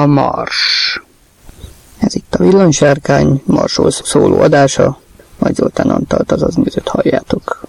A 0.00 0.06
Mars. 0.06 1.02
Ez 1.98 2.14
itt 2.14 2.34
a 2.34 2.42
villanysárkány 2.42 3.42
Marsról 3.44 3.90
szóló 3.90 4.40
adása, 4.40 4.98
majd 5.38 5.54
Zoltán 5.54 5.90
Antalt, 5.90 6.32
azaz 6.32 6.54
műzött 6.54 6.88
halljátok. 6.88 7.60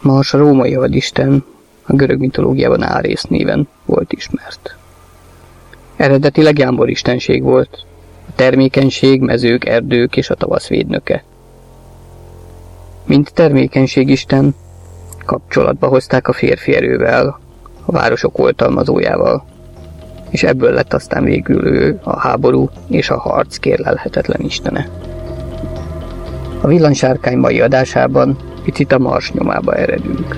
Mars 0.00 0.34
a 0.34 0.38
római 0.38 0.72
hadisten, 0.72 1.44
a 1.82 1.92
görög 1.94 2.18
mitológiában 2.18 2.82
Árész 2.82 3.22
néven 3.22 3.68
volt 3.84 4.12
ismert. 4.12 4.76
Eredetileg 5.96 6.58
jámbor 6.58 6.88
istenség 6.88 7.42
volt, 7.42 7.84
a 8.28 8.32
termékenység, 8.34 9.20
mezők, 9.20 9.64
erdők 9.64 10.16
és 10.16 10.30
a 10.30 10.34
tavasz 10.34 10.68
védnöke. 10.68 11.24
Mint 13.06 13.32
termékenységisten, 13.32 14.54
kapcsolatba 15.24 15.86
hozták 15.86 16.28
a 16.28 16.32
férfi 16.32 16.74
erővel, 16.74 17.42
a 17.84 17.92
városok 17.92 18.38
oltalmazójával, 18.38 19.44
és 20.30 20.42
ebből 20.42 20.72
lett 20.72 20.94
aztán 20.94 21.24
végül 21.24 21.66
ő 21.66 22.00
a 22.02 22.18
háború 22.18 22.70
és 22.88 23.10
a 23.10 23.18
harc 23.18 23.56
kérlelhetetlen 23.56 24.40
istene. 24.40 24.88
A 26.60 26.66
villansárkány 26.66 27.38
mai 27.38 27.60
adásában 27.60 28.36
picit 28.62 28.92
a 28.92 28.98
mars 28.98 29.32
nyomába 29.32 29.74
eredünk. 29.74 30.36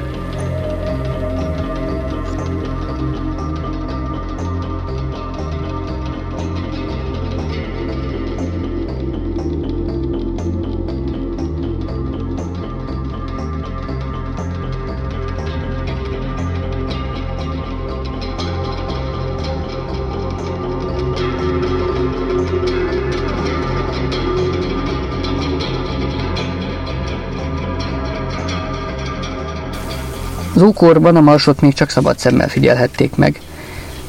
Az 30.56 30.62
ókorban 30.62 31.16
a 31.16 31.20
marsot 31.20 31.60
még 31.60 31.74
csak 31.74 31.90
szabad 31.90 32.18
szemmel 32.18 32.48
figyelhették 32.48 33.14
meg, 33.16 33.40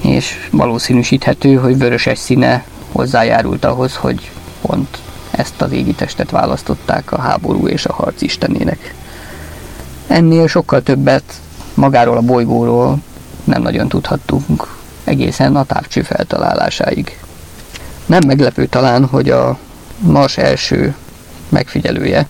és 0.01 0.47
valószínűsíthető, 0.51 1.55
hogy 1.55 1.77
vöröses 1.77 2.19
színe 2.19 2.63
hozzájárult 2.91 3.65
ahhoz, 3.65 3.95
hogy 3.95 4.31
pont 4.61 4.97
ezt 5.31 5.61
az 5.61 5.71
égitestet 5.71 6.29
választották 6.29 7.11
a 7.11 7.19
háború 7.19 7.67
és 7.67 7.85
a 7.85 7.93
harc 7.93 8.21
istenének. 8.21 8.93
Ennél 10.07 10.47
sokkal 10.47 10.83
többet 10.83 11.23
magáról 11.73 12.17
a 12.17 12.21
bolygóról 12.21 12.97
nem 13.43 13.61
nagyon 13.61 13.87
tudhattunk 13.87 14.67
egészen 15.03 15.55
a 15.55 15.63
távcső 15.63 16.01
feltalálásáig. 16.01 17.19
Nem 18.05 18.21
meglepő 18.27 18.65
talán, 18.65 19.05
hogy 19.05 19.29
a 19.29 19.57
Mars 19.99 20.37
első 20.37 20.95
megfigyelője 21.49 22.27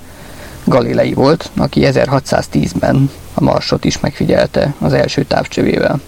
Galilei 0.64 1.14
volt, 1.14 1.50
aki 1.58 1.82
1610-ben 1.84 3.10
a 3.40 3.44
Marsot 3.44 3.86
is 3.86 4.00
megfigyelte 4.00 4.74
az 4.80 4.94
első 4.94 5.24
távcsövével. 5.24 6.00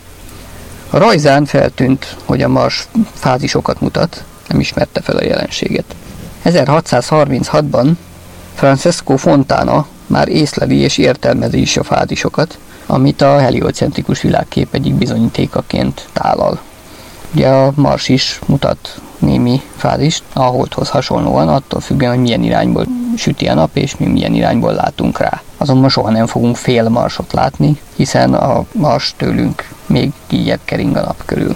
A 0.89 0.97
rajzán 0.97 1.45
feltűnt, 1.45 2.15
hogy 2.25 2.41
a 2.41 2.47
Mars 2.47 2.87
fázisokat 3.13 3.81
mutat, 3.81 4.23
nem 4.47 4.59
ismerte 4.59 5.01
fel 5.01 5.15
a 5.15 5.23
jelenséget. 5.23 5.95
1636-ban 6.45 7.91
Francesco 8.53 9.17
Fontana 9.17 9.87
már 10.07 10.27
észleli 10.27 10.77
és 10.77 10.97
értelmezi 10.97 11.61
is 11.61 11.77
a 11.77 11.83
fázisokat, 11.83 12.57
amit 12.85 13.21
a 13.21 13.39
heliocentrikus 13.39 14.21
világkép 14.21 14.73
egyik 14.73 14.93
bizonyítékaként 14.93 16.07
tálal. 16.13 16.59
Ugye 17.33 17.47
a 17.47 17.71
Mars 17.75 18.07
is 18.09 18.39
mutat 18.45 19.01
némi 19.19 19.61
fázist 19.75 20.23
a 20.33 20.43
Holdhoz 20.43 20.89
hasonlóan, 20.89 21.47
attól 21.47 21.79
függően, 21.79 22.11
hogy 22.11 22.21
milyen 22.21 22.43
irányból 22.43 22.85
süti 23.17 23.47
a 23.47 23.53
nap, 23.53 23.77
és 23.77 23.97
mi 23.97 24.05
milyen 24.05 24.33
irányból 24.33 24.73
látunk 24.73 25.19
rá. 25.19 25.41
Azonban 25.61 25.89
soha 25.89 26.09
nem 26.09 26.27
fogunk 26.27 26.55
fél 26.55 26.89
marsot 26.89 27.33
látni, 27.33 27.79
hiszen 27.95 28.33
a 28.33 28.65
mars 28.71 29.13
tőlünk 29.17 29.67
még 29.85 30.11
kígyebb 30.27 30.59
kering 30.65 30.95
a 30.95 31.01
nap 31.01 31.25
körül. 31.25 31.55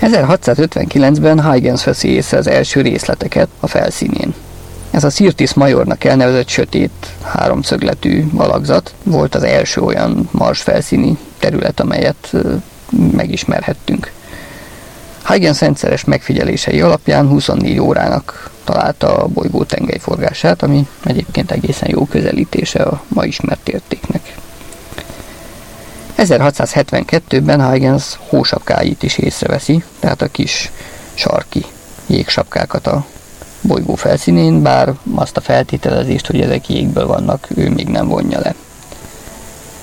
1659-ben 0.00 1.42
Huygens 1.42 1.84
veszi 1.84 2.08
észre 2.08 2.38
az 2.38 2.46
első 2.46 2.80
részleteket 2.80 3.48
a 3.60 3.66
felszínén. 3.66 4.34
Ez 4.90 5.04
a 5.04 5.10
Sirtis 5.10 5.54
Majornak 5.54 6.04
elnevezett 6.04 6.48
sötét, 6.48 7.14
háromszögletű 7.22 8.24
alakzat 8.36 8.94
volt 9.02 9.34
az 9.34 9.42
első 9.42 9.80
olyan 9.80 10.28
mars 10.30 10.60
felszíni 10.60 11.18
terület, 11.38 11.80
amelyet 11.80 12.32
megismerhettünk. 13.12 14.12
Huygens 15.30 15.60
rendszeres 15.60 16.04
megfigyelései 16.04 16.80
alapján 16.80 17.28
24 17.28 17.78
órának 17.78 18.50
találta 18.64 19.16
a 19.16 19.26
bolygó 19.26 19.64
tengelyforgását, 19.64 20.62
ami 20.62 20.86
egyébként 21.04 21.50
egészen 21.50 21.88
jó 21.90 22.04
közelítése 22.04 22.82
a 22.82 23.02
ma 23.08 23.24
ismert 23.24 23.68
értéknek. 23.68 24.34
1672-ben 26.16 27.68
Huygens 27.68 28.18
hósapkáit 28.28 29.02
is 29.02 29.18
észreveszi, 29.18 29.84
tehát 29.98 30.22
a 30.22 30.28
kis 30.28 30.70
sarki 31.14 31.64
jégsapkákat 32.06 32.86
a 32.86 33.06
bolygó 33.60 33.94
felszínén, 33.94 34.62
bár 34.62 34.94
azt 35.14 35.36
a 35.36 35.40
feltételezést, 35.40 36.26
hogy 36.26 36.40
ezek 36.40 36.68
jégből 36.68 37.06
vannak, 37.06 37.46
ő 37.54 37.70
még 37.70 37.88
nem 37.88 38.08
vonja 38.08 38.40
le. 38.40 38.54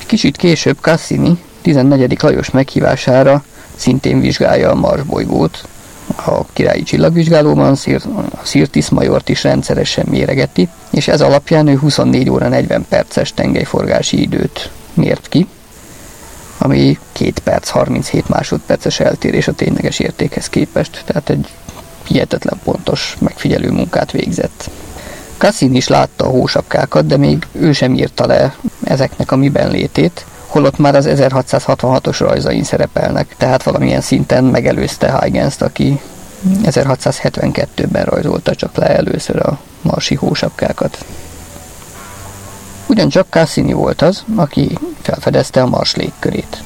Kicsit 0.06 0.38
később 0.38 0.78
Cassini 0.82 1.44
14. 1.62 2.22
Lajos 2.22 2.50
meghívására 2.50 3.44
szintén 3.78 4.20
vizsgálja 4.20 4.72
a 4.72 4.76
Mars 4.76 5.04
bolygót. 5.04 5.68
A 6.26 6.46
királyi 6.54 6.84
csillagvizsgálóban 6.84 7.78
a 8.32 8.46
Sirtis 8.46 8.90
Majort 8.90 9.30
is 9.30 9.44
rendszeresen 9.44 10.06
méregeti, 10.10 10.70
és 10.92 11.08
ez 11.08 11.22
alapján 11.22 11.68
ő 11.68 11.78
24 11.78 12.30
óra 12.30 12.48
40 12.48 12.86
perces 12.90 13.34
tengelyforgási 13.34 14.22
időt 14.22 14.70
mért 14.94 15.28
ki, 15.28 15.48
ami 16.58 16.98
2 17.12 17.32
perc 17.44 17.70
37 17.70 18.30
másodperces 18.30 19.00
eltérés 19.00 19.48
a 19.48 19.54
tényleges 19.54 20.00
értékhez 20.00 20.50
képest, 20.50 21.04
tehát 21.06 21.30
egy 21.30 21.48
hihetetlen 22.08 22.60
pontos 22.64 23.16
megfigyelő 23.20 23.72
munkát 23.72 24.12
végzett. 24.12 24.70
Cassin 25.38 25.76
is 25.76 25.88
látta 25.88 26.26
a 26.26 26.30
hósapkákat, 26.30 27.06
de 27.06 27.18
még 27.18 27.48
ő 27.52 27.72
sem 27.72 27.94
írta 27.94 28.26
le 28.26 28.56
ezeknek 28.84 29.32
a 29.32 29.36
miben 29.36 29.72
létét, 29.72 30.26
holott 30.48 30.78
már 30.78 30.96
az 30.96 31.06
1666-os 31.10 32.16
rajzain 32.20 32.64
szerepelnek, 32.64 33.36
tehát 33.38 33.64
valamilyen 33.64 34.02
szinten 34.02 34.44
megelőzte 34.44 35.12
Huygens-t, 35.12 35.62
aki 35.62 36.00
1672-ben 36.64 38.06
rajzolta 38.06 38.56
csak 38.56 38.76
le 38.76 38.88
először 38.88 39.46
a 39.46 39.60
marsi 39.82 40.16
hósapkákat. 40.16 41.06
Ugyancsak 42.88 43.28
Cassini 43.30 43.74
volt 43.74 44.02
az, 44.02 44.24
aki 44.36 44.78
felfedezte 45.02 45.62
a 45.62 45.68
Mars 45.68 45.96
légkörét. 45.96 46.64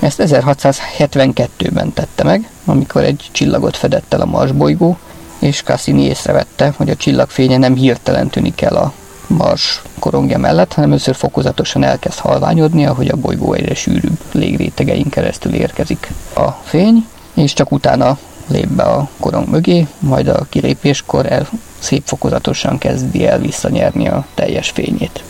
Ezt 0.00 0.22
1672-ben 0.24 1.92
tette 1.92 2.24
meg, 2.24 2.48
amikor 2.64 3.02
egy 3.02 3.28
csillagot 3.32 3.76
fedett 3.76 4.14
el 4.14 4.20
a 4.20 4.24
Mars 4.24 4.52
bolygó, 4.52 4.98
és 5.38 5.62
Cassini 5.62 6.02
észrevette, 6.02 6.72
hogy 6.76 6.90
a 6.90 6.96
csillagfénye 6.96 7.56
nem 7.56 7.74
hirtelen 7.74 8.28
tűnik 8.28 8.60
el 8.60 8.76
a 8.76 8.92
Mars 9.36 9.82
korongja 9.98 10.38
mellett, 10.38 10.72
hanem 10.72 10.90
először 10.90 11.14
fokozatosan 11.14 11.84
elkezd 11.84 12.18
halványodni, 12.18 12.86
ahogy 12.86 13.08
a 13.08 13.16
bolygó 13.16 13.52
egyre 13.52 13.74
sűrűbb 13.74 14.18
légrétegein 14.32 15.08
keresztül 15.08 15.54
érkezik 15.54 16.10
a 16.34 16.50
fény, 16.50 17.06
és 17.34 17.52
csak 17.52 17.72
utána 17.72 18.18
lép 18.46 18.68
be 18.68 18.82
a 18.82 19.08
korong 19.20 19.48
mögé, 19.48 19.86
majd 19.98 20.28
a 20.28 20.46
kilépéskor 20.48 21.32
el 21.32 21.48
szép 21.78 22.02
fokozatosan 22.04 22.78
kezdi 22.78 23.26
el 23.26 23.38
visszanyerni 23.38 24.08
a 24.08 24.26
teljes 24.34 24.70
fényét. 24.70 25.24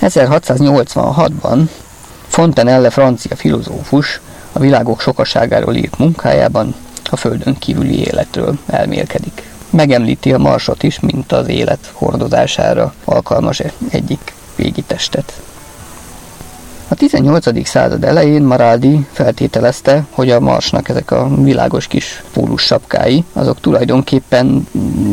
1686-ban 0.00 1.68
Fontenelle 2.26 2.90
francia 2.90 3.36
filozófus 3.36 4.20
a 4.52 4.58
világok 4.58 5.00
sokaságáról 5.00 5.74
írt 5.74 5.98
munkájában 5.98 6.74
a 7.10 7.16
földön 7.16 7.58
kívüli 7.58 7.98
életről 7.98 8.58
elmélkedik 8.66 9.47
megemlíti 9.70 10.32
a 10.32 10.38
marsot 10.38 10.82
is, 10.82 11.00
mint 11.00 11.32
az 11.32 11.48
élet 11.48 11.90
hordozására 11.92 12.94
alkalmas 13.04 13.62
egyik 13.90 14.34
végitestet. 14.56 15.40
A 16.88 16.94
18. 16.94 17.66
század 17.66 18.04
elején 18.04 18.42
Maraldi 18.42 19.06
feltételezte, 19.12 20.06
hogy 20.10 20.30
a 20.30 20.40
marsnak 20.40 20.88
ezek 20.88 21.10
a 21.10 21.28
világos 21.42 21.86
kis 21.86 22.22
pólus 22.32 22.62
sapkái, 22.62 23.24
azok 23.32 23.60
tulajdonképpen 23.60 24.68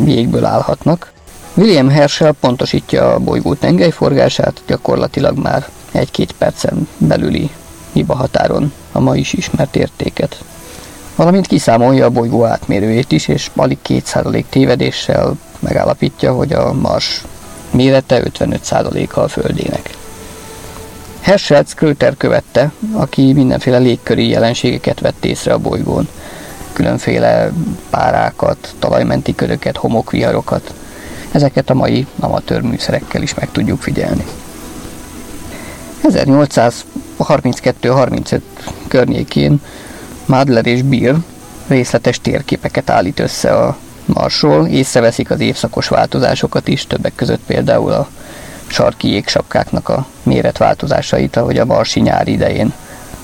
jégből 0.05 0.45
állhatnak. 0.45 1.11
William 1.53 1.89
Herschel 1.89 2.31
pontosítja 2.31 3.13
a 3.13 3.19
bolygó 3.19 3.53
tengelyforgását, 3.53 4.61
gyakorlatilag 4.67 5.37
már 5.37 5.67
egy-két 5.91 6.31
percen 6.31 6.87
belüli 6.97 7.49
hiba 7.91 8.15
határon 8.15 8.73
a 8.91 8.99
ma 8.99 9.15
is 9.15 9.33
ismert 9.33 9.75
értéket 9.75 10.43
valamint 11.15 11.47
kiszámolja 11.47 12.05
a 12.05 12.09
bolygó 12.09 12.45
átmérőjét 12.45 13.11
is, 13.11 13.27
és 13.27 13.51
alig 13.55 13.77
2% 13.87 14.43
tévedéssel 14.49 15.33
megállapítja, 15.59 16.33
hogy 16.33 16.53
a 16.53 16.73
Mars 16.73 17.23
mérete 17.71 18.21
55%-a 18.39 19.19
a 19.19 19.27
Földének. 19.27 19.89
Herschel 21.21 21.63
Kröter 21.75 22.17
követte, 22.17 22.71
aki 22.93 23.33
mindenféle 23.33 23.77
légköri 23.77 24.29
jelenségeket 24.29 24.99
vett 24.99 25.25
észre 25.25 25.53
a 25.53 25.57
bolygón. 25.57 26.07
Különféle 26.73 27.51
párákat, 27.89 28.73
talajmenti 28.79 29.35
köröket, 29.35 29.77
homokviharokat. 29.77 30.73
Ezeket 31.31 31.69
a 31.69 31.73
mai 31.73 32.07
amatőr 32.19 32.61
műszerekkel 32.61 33.21
is 33.21 33.33
meg 33.33 33.51
tudjuk 33.51 33.81
figyelni. 33.81 34.25
1832-35 36.03 38.41
környékén 38.87 39.61
Madler 40.25 40.65
és 40.65 40.81
Beer 40.81 41.15
részletes 41.67 42.19
térképeket 42.19 42.89
állít 42.89 43.19
össze 43.19 43.53
a 43.53 43.77
Marsról, 44.05 44.67
észreveszik 44.67 45.29
az 45.29 45.39
évszakos 45.39 45.87
változásokat 45.87 46.67
is, 46.67 46.87
többek 46.87 47.15
között 47.15 47.41
például 47.45 47.91
a 47.91 48.07
sarki 48.67 49.09
jégsapkáknak 49.09 49.89
a 49.89 50.05
méretváltozásait, 50.23 51.35
ahogy 51.35 51.57
a 51.57 51.65
marsi 51.65 51.99
nyár 51.99 52.27
idején 52.27 52.73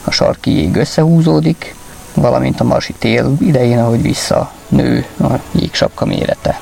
a 0.03 0.11
sarki 0.11 0.51
jég 0.51 0.75
összehúzódik, 0.75 1.75
valamint 2.13 2.59
a 2.59 2.63
marsi 2.63 2.93
tél 2.93 3.35
idején, 3.39 3.79
ahogy 3.79 4.01
visszanő 4.01 5.05
a 5.19 5.33
jégsapka 5.51 6.05
mérete. 6.05 6.59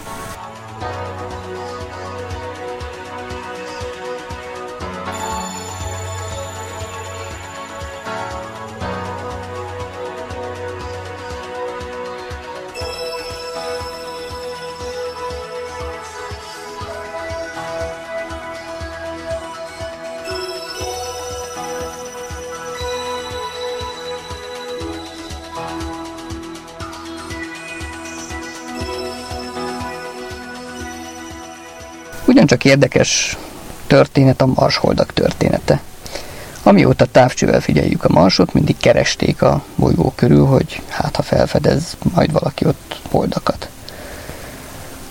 Ugyancsak 32.66 32.90
érdekes 32.90 33.38
történet 33.88 34.42
a 34.42 34.46
marsholdak 34.46 35.14
története. 35.14 35.82
Amióta 36.64 37.06
távcsővel 37.06 37.62
figyeljük 37.62 38.04
a 38.04 38.10
marsot, 38.12 38.54
mindig 38.54 38.78
keresték 38.78 39.42
a 39.42 39.64
bolygó 39.76 40.14
körül, 40.16 40.46
hogy 40.46 40.82
hát 40.88 41.16
ha 41.16 41.22
felfedez 41.22 41.98
majd 42.14 42.32
valaki 42.32 42.66
ott 42.66 43.02
holdakat. 43.12 43.70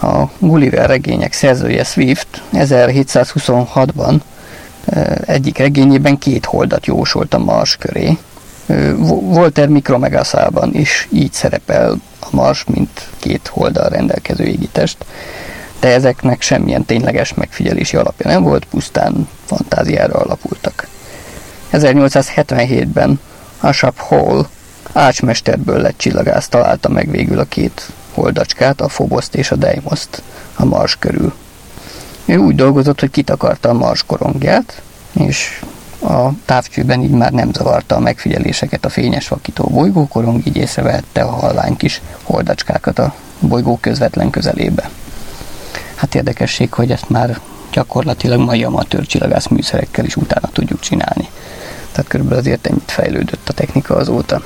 A 0.00 0.24
Gulliver 0.38 0.88
regények 0.88 1.32
szerzője 1.32 1.84
Swift 1.84 2.42
1726-ban 2.52 4.20
egyik 5.26 5.58
regényében 5.58 6.18
két 6.18 6.44
holdat 6.44 6.86
jósolt 6.86 7.34
a 7.34 7.38
Mars 7.38 7.76
köré. 7.76 8.18
Walter 9.08 9.68
Micromegasában 9.68 10.74
is 10.74 11.08
így 11.12 11.32
szerepel 11.32 11.96
a 12.20 12.26
Mars, 12.30 12.64
mint 12.64 13.08
két 13.18 13.46
holdal 13.46 13.88
rendelkező 13.88 14.44
égitest 14.44 15.04
de 15.80 15.88
ezeknek 15.88 16.42
semmilyen 16.42 16.84
tényleges 16.84 17.34
megfigyelési 17.34 17.96
alapja 17.96 18.30
nem 18.30 18.42
volt, 18.42 18.64
pusztán 18.64 19.28
fantáziára 19.46 20.14
alapultak. 20.14 20.88
1877-ben 21.72 23.20
Ashap 23.60 23.98
Hall 23.98 24.46
ácsmesterből 24.92 25.80
lett 25.80 25.98
csillagász 25.98 26.48
találta 26.48 26.88
meg 26.88 27.10
végül 27.10 27.38
a 27.38 27.44
két 27.44 27.88
holdacskát, 28.14 28.80
a 28.80 28.86
Phoboszt 28.86 29.34
és 29.34 29.50
a 29.50 29.56
Deimoszt 29.56 30.22
a 30.56 30.64
Mars 30.64 30.96
körül. 30.98 31.34
Ő 32.24 32.36
úgy 32.36 32.54
dolgozott, 32.54 33.00
hogy 33.00 33.10
kitakarta 33.10 33.68
a 33.68 33.72
Mars 33.72 34.02
korongját, 34.06 34.82
és 35.12 35.60
a 36.00 36.28
távcsőben 36.44 37.02
így 37.02 37.10
már 37.10 37.32
nem 37.32 37.52
zavarta 37.52 37.96
a 37.96 38.00
megfigyeléseket 38.00 38.84
a 38.84 38.88
fényes 38.88 39.28
vakító 39.28 39.64
bolygókorong, 39.64 40.46
így 40.46 40.56
észrevette 40.56 41.22
a 41.22 41.30
halvány 41.30 41.76
kis 41.76 42.00
holdacskákat 42.22 42.98
a 42.98 43.14
bolygó 43.40 43.78
közvetlen 43.80 44.30
közelébe. 44.30 44.90
Hát 45.98 46.14
érdekesség, 46.14 46.72
hogy 46.72 46.90
ezt 46.90 47.08
már 47.08 47.40
gyakorlatilag 47.72 48.40
mai 48.40 48.64
amatőr 48.64 49.06
csillagász 49.06 49.46
műszerekkel 49.46 50.04
is 50.04 50.16
utána 50.16 50.48
tudjuk 50.52 50.80
csinálni. 50.80 51.28
Tehát 51.92 52.10
körülbelül 52.10 52.38
azért 52.38 52.66
ennyit 52.66 52.90
fejlődött 52.90 53.48
a 53.48 53.52
technika 53.52 53.94
azóta. 53.96 54.42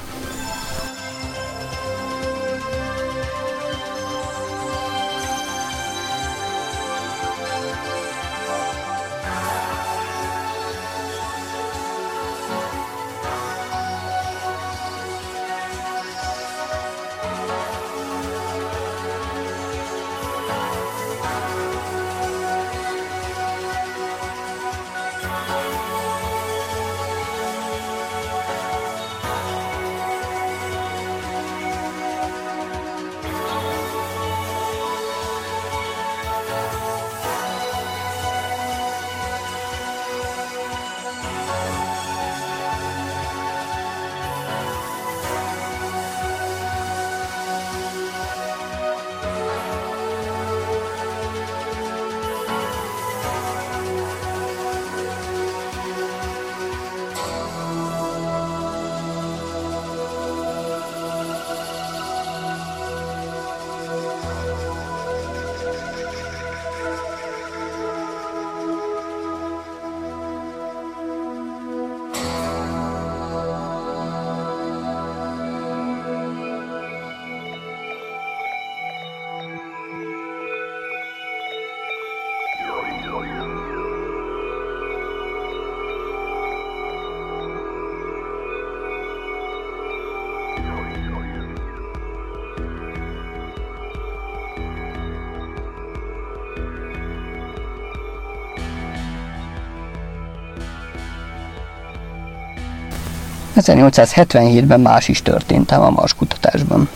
1877-ben 103.66 104.80
más 104.80 105.08
is 105.08 105.22
történt 105.22 105.70
a 105.70 105.90
Mars 105.90 106.14
kutatásban. 106.14 106.88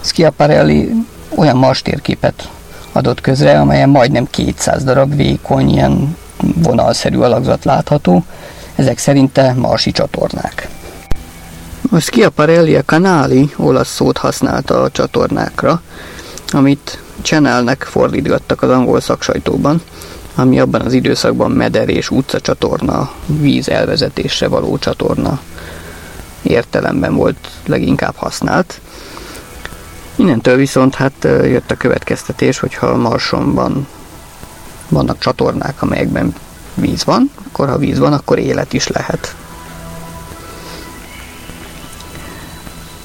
Schiaparelli 0.00 0.92
olyan 1.36 1.56
Mars 1.56 1.82
térképet 1.82 2.48
adott 2.92 3.20
közre, 3.20 3.60
amelyen 3.60 3.88
majdnem 3.88 4.26
200 4.30 4.84
darab 4.84 5.16
vékony, 5.16 5.70
ilyen 5.70 6.16
vonalszerű 6.54 7.18
alakzat 7.18 7.64
látható, 7.64 8.24
ezek 8.74 8.98
szerinte 8.98 9.52
marsi 9.52 9.90
csatornák. 9.92 10.68
A 11.90 11.98
Schiaparelli 11.98 12.74
a 12.74 12.82
Canali 12.82 13.50
olasz 13.56 13.94
szót 13.94 14.18
használta 14.18 14.82
a 14.82 14.90
csatornákra, 14.90 15.82
amit 16.50 16.98
channelnek 17.22 17.82
fordítgattak 17.82 18.62
az 18.62 18.70
angol 18.70 19.00
szaksajtóban, 19.00 19.82
ami 20.34 20.60
abban 20.60 20.80
az 20.80 20.92
időszakban 20.92 21.50
meder 21.50 21.88
és 21.88 22.10
utcacsatorna, 22.10 23.10
víz 23.26 23.68
elvezetésre 23.68 24.48
való 24.48 24.78
csatorna 24.78 25.40
értelemben 26.42 27.14
volt 27.14 27.48
leginkább 27.66 28.14
használt. 28.16 28.80
Innentől 30.16 30.56
viszont 30.56 30.94
hát 30.94 31.12
jött 31.24 31.70
a 31.70 31.76
következtetés, 31.76 32.58
hogyha 32.58 32.96
Marsonban 32.96 33.86
vannak 34.88 35.18
csatornák, 35.18 35.82
amelyekben 35.82 36.34
víz 36.74 37.04
van, 37.04 37.30
akkor 37.46 37.68
ha 37.68 37.78
víz 37.78 37.98
van, 37.98 38.12
akkor 38.12 38.38
élet 38.38 38.72
is 38.72 38.88
lehet. 38.88 39.34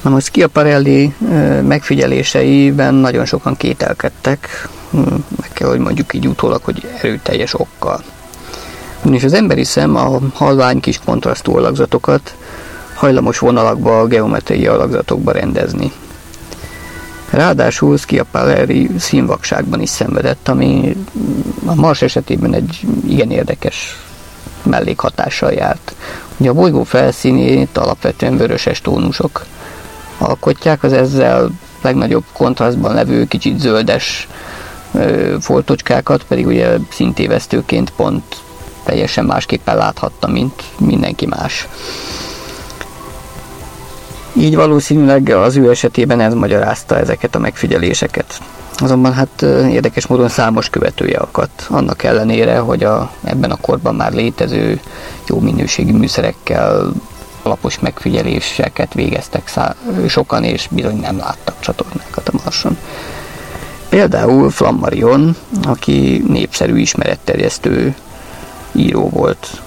Na 0.02 0.10
most 0.10 0.26
Schiaparelli 0.26 1.14
megfigyeléseiben 1.62 2.94
nagyon 2.94 3.24
sokan 3.24 3.56
kételkedtek, 3.56 4.68
meg 5.40 5.50
kell, 5.52 5.68
hogy 5.68 5.78
mondjuk 5.78 6.14
így 6.14 6.28
utólag, 6.28 6.62
hogy 6.62 6.88
erőteljes 6.98 7.54
okkal. 7.54 8.02
És 9.10 9.24
az 9.24 9.32
emberi 9.32 9.64
szem 9.64 9.96
a 9.96 10.18
halvány 10.34 10.80
kis 10.80 11.00
kontrasztú 11.04 11.56
alakzatokat 11.56 12.34
hajlamos 12.96 13.38
vonalakba, 13.38 14.06
geometriai 14.06 14.66
alakzatokba 14.66 15.32
rendezni. 15.32 15.92
Ráadásul 17.30 17.96
Schiaparelli 17.96 18.90
színvakságban 18.98 19.80
is 19.80 19.88
szenvedett, 19.88 20.48
ami 20.48 20.96
a 21.66 21.74
Mars 21.74 22.02
esetében 22.02 22.54
egy 22.54 22.80
igen 23.06 23.30
érdekes 23.30 23.96
mellékhatással 24.62 25.52
járt. 25.52 25.94
Ugye 26.36 26.50
a 26.50 26.54
bolygó 26.54 26.82
felszínét 26.82 27.76
alapvetően 27.76 28.36
vöröses 28.36 28.80
tónusok 28.80 29.44
alkotják, 30.18 30.82
az 30.82 30.92
ezzel 30.92 31.50
legnagyobb 31.82 32.24
kontrasztban 32.32 32.94
levő 32.94 33.24
kicsit 33.24 33.58
zöldes 33.58 34.28
ö, 34.92 35.36
foltocskákat 35.40 36.24
pedig 36.24 36.46
ugye 36.46 36.76
szintévesztőként 36.90 37.90
pont 37.90 38.24
teljesen 38.84 39.24
másképpen 39.24 39.76
láthatta, 39.76 40.28
mint 40.28 40.62
mindenki 40.78 41.26
más. 41.26 41.68
Így 44.38 44.56
valószínűleg 44.56 45.28
az 45.28 45.56
ő 45.56 45.70
esetében 45.70 46.20
ez 46.20 46.34
magyarázta 46.34 46.98
ezeket 46.98 47.34
a 47.34 47.38
megfigyeléseket. 47.38 48.40
Azonban 48.78 49.12
hát 49.12 49.42
érdekes 49.70 50.06
módon 50.06 50.28
számos 50.28 50.68
követője 50.68 51.18
akadt, 51.18 51.66
annak 51.70 52.02
ellenére, 52.02 52.58
hogy 52.58 52.84
a, 52.84 53.10
ebben 53.24 53.50
a 53.50 53.56
korban 53.56 53.94
már 53.94 54.12
létező 54.12 54.80
jó 55.26 55.40
minőségű 55.40 55.92
műszerekkel 55.92 56.92
alapos 57.42 57.78
megfigyeléseket 57.78 58.94
végeztek 58.94 59.48
szá- 59.48 59.76
sokan, 60.08 60.44
és 60.44 60.68
bizony 60.70 60.96
nem 61.00 61.18
láttak 61.18 61.54
csatornákat 61.60 62.28
a 62.28 62.38
Marson. 62.44 62.78
Például 63.88 64.50
Flammarion, 64.50 65.36
aki 65.62 66.24
népszerű 66.28 66.76
ismeretterjesztő 66.76 67.94
író 68.72 69.08
volt, 69.08 69.60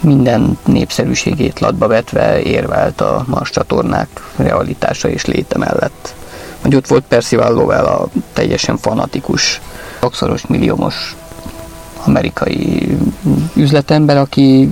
minden 0.00 0.58
népszerűségét 0.64 1.60
latba 1.60 1.86
vetve 1.86 2.42
érvelt 2.42 3.00
a 3.00 3.24
Mars 3.26 3.50
csatornák 3.50 4.08
realitása 4.36 5.08
és 5.08 5.24
léte 5.24 5.58
mellett. 5.58 6.14
Vagy 6.62 6.74
ott 6.74 6.86
volt 6.86 7.04
Percival 7.08 7.52
Lowell, 7.52 7.84
a 7.84 8.08
teljesen 8.32 8.76
fanatikus, 8.76 9.60
sokszoros 10.00 10.46
milliómos 10.46 11.16
amerikai 12.04 12.88
üzletember, 13.54 14.16
aki 14.16 14.70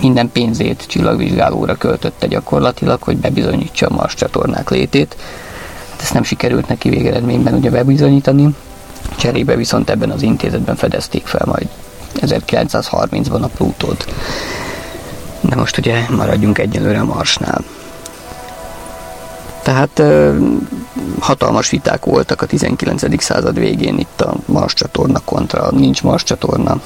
minden 0.00 0.30
pénzét 0.32 0.84
csillagvizsgálóra 0.88 1.74
költötte 1.74 2.26
gyakorlatilag, 2.26 3.02
hogy 3.02 3.16
bebizonyítsa 3.16 3.86
a 3.86 3.94
Mars 3.94 4.14
csatornák 4.14 4.70
létét. 4.70 5.16
Hát 5.90 6.00
ezt 6.02 6.14
nem 6.14 6.22
sikerült 6.22 6.68
neki 6.68 6.88
végeredményben 6.88 7.54
ugye 7.54 7.70
bebizonyítani, 7.70 8.54
cserébe 9.16 9.56
viszont 9.56 9.90
ebben 9.90 10.10
az 10.10 10.22
intézetben 10.22 10.76
fedezték 10.76 11.26
fel 11.26 11.46
majd 11.46 11.68
1930-ban 12.20 13.42
a 13.42 13.46
Plutót. 13.46 14.06
De 15.40 15.56
most 15.56 15.78
ugye 15.78 16.06
maradjunk 16.10 16.58
egyelőre 16.58 17.00
a 17.00 17.04
Marsnál. 17.04 17.64
Tehát 19.62 20.02
hatalmas 21.18 21.70
viták 21.70 22.04
voltak 22.04 22.42
a 22.42 22.46
19. 22.46 23.22
század 23.22 23.58
végén 23.58 23.98
itt 23.98 24.20
a 24.20 24.34
Mars 24.44 24.74
csatorna 24.74 25.20
kontra 25.24 25.70
nincs 25.70 26.02
Mars 26.02 26.22
csatorna 26.22 26.80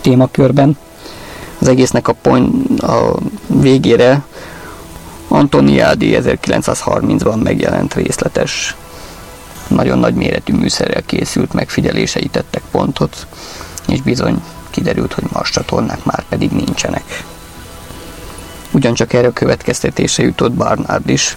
témakörben. 0.00 0.78
Az 1.60 1.68
egésznek 1.68 2.08
a, 2.08 2.12
point, 2.12 2.80
a 2.80 3.14
végére 3.46 4.22
Antoniadi 5.28 6.18
1930-ban 6.22 7.42
megjelent 7.42 7.94
részletes, 7.94 8.76
nagyon 9.68 9.98
nagy 9.98 10.14
méretű 10.14 10.54
műszerrel 10.54 11.02
készült 11.02 11.52
megfigyelései 11.52 12.26
tettek 12.26 12.62
pontot, 12.70 13.26
és 13.86 14.02
bizony 14.02 14.42
kiderült, 14.70 15.12
hogy 15.12 15.24
Mars 15.32 15.50
csatornák 15.50 16.04
már 16.04 16.24
pedig 16.28 16.50
nincsenek. 16.50 17.24
Ugyancsak 18.70 19.12
erre 19.12 19.26
a 19.26 19.32
következtetése 19.32 20.22
jutott 20.22 20.52
Barnard 20.52 21.08
is, 21.08 21.36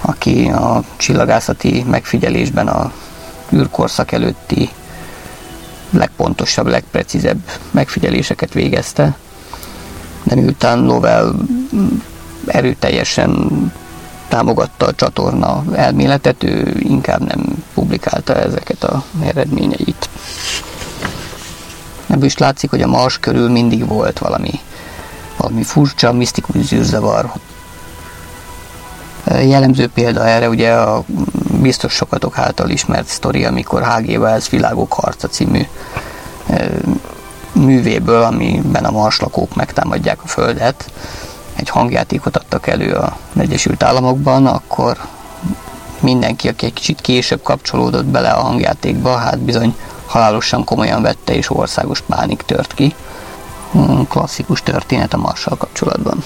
aki 0.00 0.48
a 0.48 0.82
csillagászati 0.96 1.84
megfigyelésben 1.90 2.68
a 2.68 2.92
űrkorszak 3.52 4.12
előtti 4.12 4.70
legpontosabb, 5.90 6.66
legprecízebb 6.66 7.38
megfigyeléseket 7.70 8.52
végezte, 8.52 9.16
de 10.22 10.34
miután 10.34 10.84
Lovell 10.84 11.34
erőteljesen 12.46 13.50
támogatta 14.28 14.86
a 14.86 14.94
csatorna 14.94 15.64
elméletet, 15.74 16.42
ő 16.42 16.74
inkább 16.78 17.20
nem 17.26 17.64
publikálta 17.74 18.34
ezeket 18.34 18.84
a 18.84 19.04
eredményeit. 19.24 20.08
Ebből 22.12 22.24
is 22.24 22.38
látszik, 22.38 22.70
hogy 22.70 22.82
a 22.82 22.86
Mars 22.86 23.18
körül 23.18 23.50
mindig 23.50 23.86
volt 23.86 24.18
valami, 24.18 24.50
valami 25.36 25.62
furcsa, 25.62 26.12
misztikus 26.12 26.56
zűrzavar. 26.56 27.32
Jellemző 29.24 29.88
példa 29.88 30.26
erre 30.26 30.48
ugye 30.48 30.72
a 30.72 31.04
biztos 31.60 31.92
sokatok 31.92 32.38
által 32.38 32.70
ismert 32.70 33.06
sztori, 33.06 33.44
amikor 33.44 33.82
H.G. 33.82 34.18
Wells 34.18 34.48
Világok 34.48 34.92
harca 34.92 35.28
című 35.28 35.66
művéből, 37.52 38.22
amiben 38.22 38.84
a 38.84 38.90
marslakók 38.90 39.54
megtámadják 39.54 40.22
a 40.22 40.26
Földet, 40.26 40.92
egy 41.54 41.68
hangjátékot 41.68 42.36
adtak 42.36 42.66
elő 42.66 42.92
a 42.92 43.16
Egyesült 43.36 43.82
Államokban, 43.82 44.46
akkor 44.46 44.96
mindenki, 46.00 46.48
aki 46.48 46.66
egy 46.66 46.72
kicsit 46.72 47.00
később 47.00 47.42
kapcsolódott 47.42 48.04
bele 48.04 48.30
a 48.30 48.40
hangjátékba, 48.40 49.16
hát 49.16 49.38
bizony 49.38 49.76
halálosan 50.12 50.64
komolyan 50.64 51.02
vette, 51.02 51.34
és 51.34 51.50
országos 51.50 52.00
pánik 52.00 52.42
tört 52.42 52.74
ki. 52.74 52.94
Hmm, 53.70 54.06
klasszikus 54.08 54.62
történet 54.62 55.12
a 55.14 55.16
Marssal 55.16 55.56
kapcsolatban. 55.56 56.24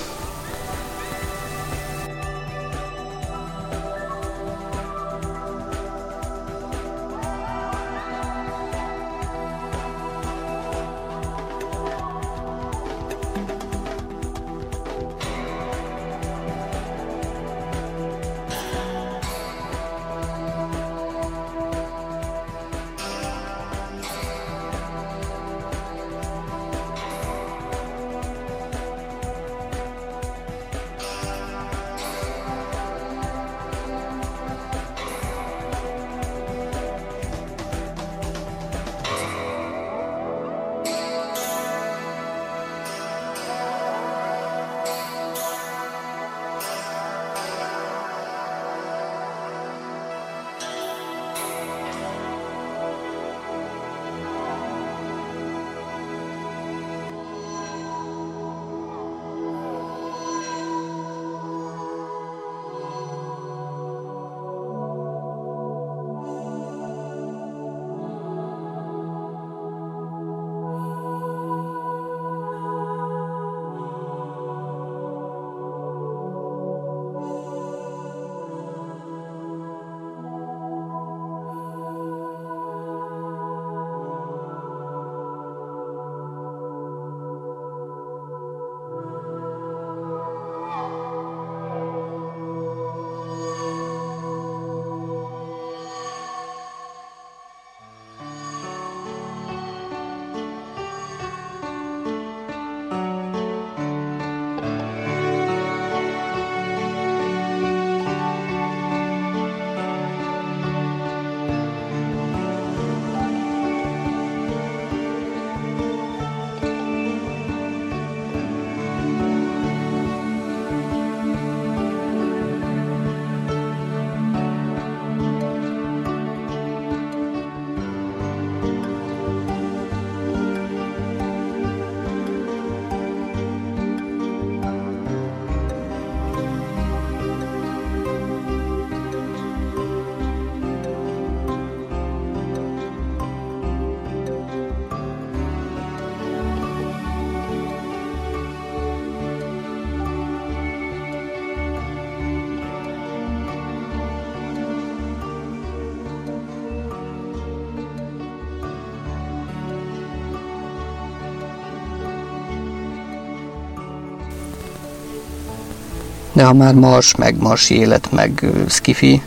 De 166.37 166.45
ha 166.45 166.53
már 166.53 166.75
Mars, 166.75 167.15
meg 167.15 167.37
Marsi 167.37 167.79
élet, 167.79 168.13
meg 168.13 168.47
Skifi, 168.69 169.23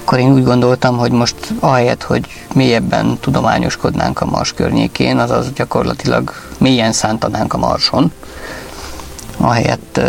akkor 0.00 0.18
én 0.18 0.32
úgy 0.32 0.44
gondoltam, 0.44 0.96
hogy 0.96 1.10
most 1.10 1.34
ahelyett, 1.60 2.02
hogy 2.02 2.26
mélyebben 2.54 3.18
tudományoskodnánk 3.20 4.20
a 4.20 4.24
Mars 4.24 4.52
környékén, 4.52 5.18
azaz 5.18 5.52
gyakorlatilag 5.52 6.32
mélyen 6.58 6.92
szántanánk 6.92 7.52
a 7.52 7.58
Marson, 7.58 8.12
ahelyett 9.36 10.00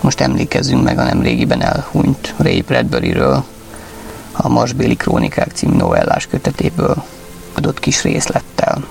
most 0.00 0.20
emlékezzünk 0.20 0.82
meg 0.82 0.98
a 0.98 1.04
nem 1.04 1.22
régiben 1.22 1.62
elhunyt 1.62 2.34
Ray 2.36 2.60
Bradbury-ről, 2.62 3.44
a 4.32 4.48
Marsbéli 4.48 4.96
Krónikák 4.96 5.50
című 5.54 5.76
novellás 5.76 6.26
kötetéből 6.26 7.04
adott 7.54 7.80
kis 7.80 8.02
részlettel. 8.02 8.84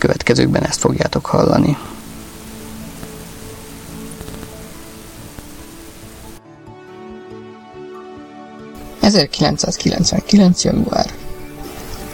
Következőkben 0.00 0.64
ezt 0.64 0.80
fogjátok 0.80 1.26
hallani. 1.26 1.76
...1999. 9.02 10.62
január. 10.62 11.10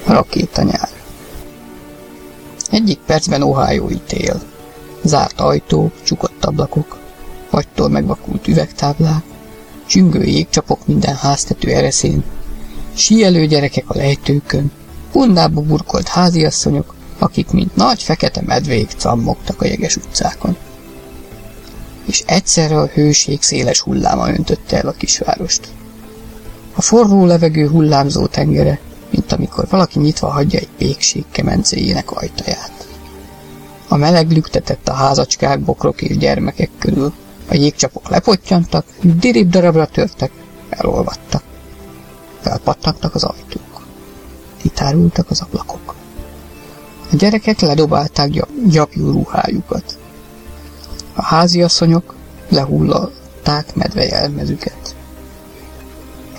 Rakéta 0.06 0.62
nyár. 0.62 0.88
Egyik 2.70 2.98
percben 2.98 3.42
ohio 3.42 3.88
tél. 4.06 4.40
Zárt 5.02 5.40
ajtók, 5.40 5.92
csukott 6.02 6.44
ablakok, 6.44 6.98
fagytól 7.48 7.88
megvakult 7.88 8.48
üvegtáblák, 8.48 9.22
csüngő 9.86 10.22
jégcsapok 10.22 10.86
minden 10.86 11.14
háztető 11.14 11.70
ereszén, 11.70 12.24
síelő 12.94 13.46
gyerekek 13.46 13.84
a 13.90 13.96
lejtőkön, 13.96 14.72
hundába 15.12 15.60
burkolt 15.60 16.08
háziasszonyok, 16.08 16.95
akik 17.18 17.50
mint 17.50 17.76
nagy 17.76 18.02
fekete 18.02 18.42
medvék 18.46 18.90
cammogtak 18.96 19.62
a 19.62 19.66
jeges 19.66 19.96
utcákon. 19.96 20.56
És 22.04 22.22
egyszerre 22.26 22.78
a 22.78 22.86
hőség 22.86 23.42
széles 23.42 23.80
hulláma 23.80 24.28
öntötte 24.28 24.78
el 24.78 24.88
a 24.88 24.92
kisvárost. 24.92 25.68
A 26.74 26.82
forró 26.82 27.24
levegő 27.24 27.68
hullámzó 27.68 28.26
tengere, 28.26 28.80
mint 29.10 29.32
amikor 29.32 29.66
valaki 29.70 29.98
nyitva 29.98 30.30
hagyja 30.30 30.58
egy 30.58 30.68
pékség 30.78 31.24
kemencéjének 31.30 32.10
ajtaját. 32.10 32.86
A 33.88 33.96
meleg 33.96 34.30
lüktetett 34.30 34.88
a 34.88 34.92
házacskák, 34.92 35.60
bokrok 35.60 36.02
és 36.02 36.16
gyermekek 36.16 36.70
körül, 36.78 37.12
a 37.48 37.54
jégcsapok 37.54 38.08
lepottyantak, 38.08 38.86
dirib 39.02 39.50
darabra 39.50 39.86
törtek, 39.86 40.30
elolvadtak. 40.68 41.42
Felpattantak 42.40 43.14
az 43.14 43.24
ajtók. 43.24 43.86
Kitárultak 44.56 45.30
az 45.30 45.40
ablakok. 45.40 45.94
A 47.10 47.16
gyerekek 47.16 47.60
ledobálták 47.60 48.30
gyap, 48.30 48.48
gyapjú 48.66 49.10
ruhájukat. 49.10 49.98
A 51.14 51.22
háziasszonyok 51.22 52.14
lehullatták 52.48 53.74
medvejelmezüket. 53.74 54.94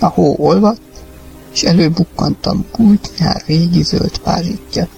A 0.00 0.06
hó 0.06 0.36
olvadt, 0.38 0.80
és 1.52 1.62
előbukkantam 1.62 2.66
kult 2.70 3.10
nyár 3.18 3.42
régi 3.46 3.82
zöld 3.82 4.18
pázsitja. 4.18 4.88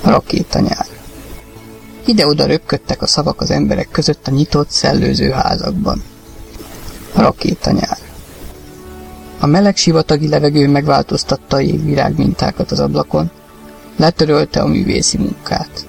A 0.00 0.10
rakéta. 0.10 0.60
Ide-oda 2.04 2.46
röpködtek 2.46 3.02
a 3.02 3.06
szavak 3.06 3.40
az 3.40 3.50
emberek 3.50 3.88
között 3.90 4.26
a 4.26 4.30
nyitott, 4.30 4.70
szellőző 4.70 5.30
házakban. 5.30 6.02
A 7.14 7.20
rakétanyár. 7.20 7.98
A 9.40 9.46
meleg 9.46 9.76
sivatagi 9.76 10.28
levegő 10.28 10.68
megváltoztatta 10.68 11.56
a 11.56 11.60
jégvirág 11.60 12.16
mintákat 12.16 12.70
az 12.70 12.80
ablakon, 12.80 13.30
letörölte 13.96 14.60
a 14.60 14.66
művészi 14.66 15.18
munkát. 15.18 15.86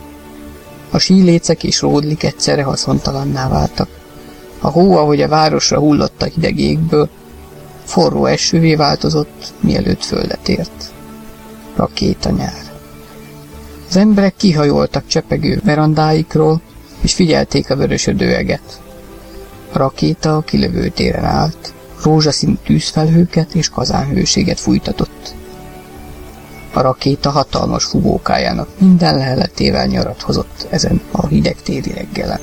A 0.92 0.98
sílécek 0.98 1.64
és 1.64 1.82
ródlik 1.82 2.24
egyszerre 2.24 2.64
haszontalanná 2.64 3.48
váltak. 3.50 3.90
A 4.60 4.68
hó, 4.68 4.98
ahogy 4.98 5.22
a 5.22 5.28
városra 5.28 5.80
hullott 5.80 6.22
a 6.22 6.26
hideg 6.26 6.60
égből, 6.60 7.10
forró 7.84 8.26
esővé 8.26 8.76
változott, 8.76 9.54
mielőtt 9.60 10.04
földet 10.04 10.50
ért. 10.50 10.92
Rakétanyár. 11.76 12.72
Az 13.90 13.96
emberek 13.96 14.36
kihajoltak 14.36 15.08
csepegő 15.08 15.62
verandáikról, 15.64 16.62
és 17.02 17.14
figyelték 17.14 17.70
a 17.70 17.76
vörösödő 17.76 18.36
eget. 18.36 18.82
A 19.72 19.78
rakéta 19.78 20.36
a 20.36 20.42
kilövő 20.42 20.88
téren 20.90 21.26
állt, 21.26 21.74
rózsaszínű 22.04 22.56
tűzfelhőket 22.66 23.56
és 23.56 23.70
kazánhőséget 23.70 24.60
fújtatott. 24.60 25.34
A 26.74 26.82
rakéta 26.82 27.30
hatalmas 27.30 27.84
fugókájának 27.84 28.68
minden 28.78 29.18
leheletével 29.18 29.86
nyarat 29.86 30.22
hozott 30.22 30.68
ezen 30.70 31.02
a 31.12 31.28
hideg 31.28 31.56
téli 31.64 31.92
reggelen. 31.92 32.40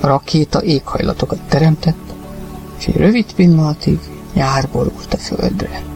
A 0.00 0.06
rakéta 0.06 0.62
éghajlatokat 0.62 1.38
teremtett, 1.48 2.14
és 2.78 2.86
egy 2.86 2.96
rövid 2.96 3.32
pillanatig 3.32 3.98
nyár 4.32 4.68
borult 4.72 5.14
a 5.14 5.16
földre. 5.16 5.95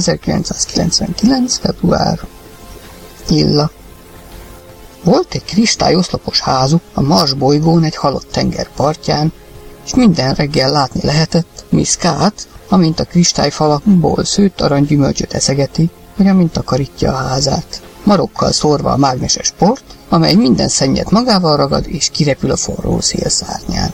1999. 0.00 1.56
február. 1.56 2.20
Illa. 3.28 3.70
Volt 5.04 5.34
egy 5.34 5.44
kristályoszlopos 5.44 6.40
házuk 6.40 6.82
a 6.94 7.00
Mars 7.00 7.32
bolygón 7.32 7.84
egy 7.84 7.96
halott 7.96 8.30
tenger 8.30 8.68
partján, 8.76 9.32
és 9.84 9.94
minden 9.94 10.34
reggel 10.34 10.70
látni 10.70 11.00
lehetett 11.02 11.64
Miss 11.68 11.96
Kát, 11.96 12.48
amint 12.68 13.00
a 13.00 13.04
kristályfalakból 13.04 14.24
szőtt 14.24 14.60
aranygyümölcsöt 14.60 15.32
eszegeti, 15.32 15.90
vagy 16.16 16.26
amint 16.26 16.52
takarítja 16.52 17.12
a 17.12 17.16
házát. 17.16 17.82
Marokkal 18.04 18.52
szórva 18.52 18.92
a 18.92 18.96
mágneses 18.96 19.52
port, 19.58 19.84
amely 20.08 20.34
minden 20.34 20.68
szennyet 20.68 21.10
magával 21.10 21.56
ragad 21.56 21.86
és 21.88 22.08
kirepül 22.12 22.50
a 22.50 22.56
forró 22.56 23.00
szélszárnyán. 23.00 23.92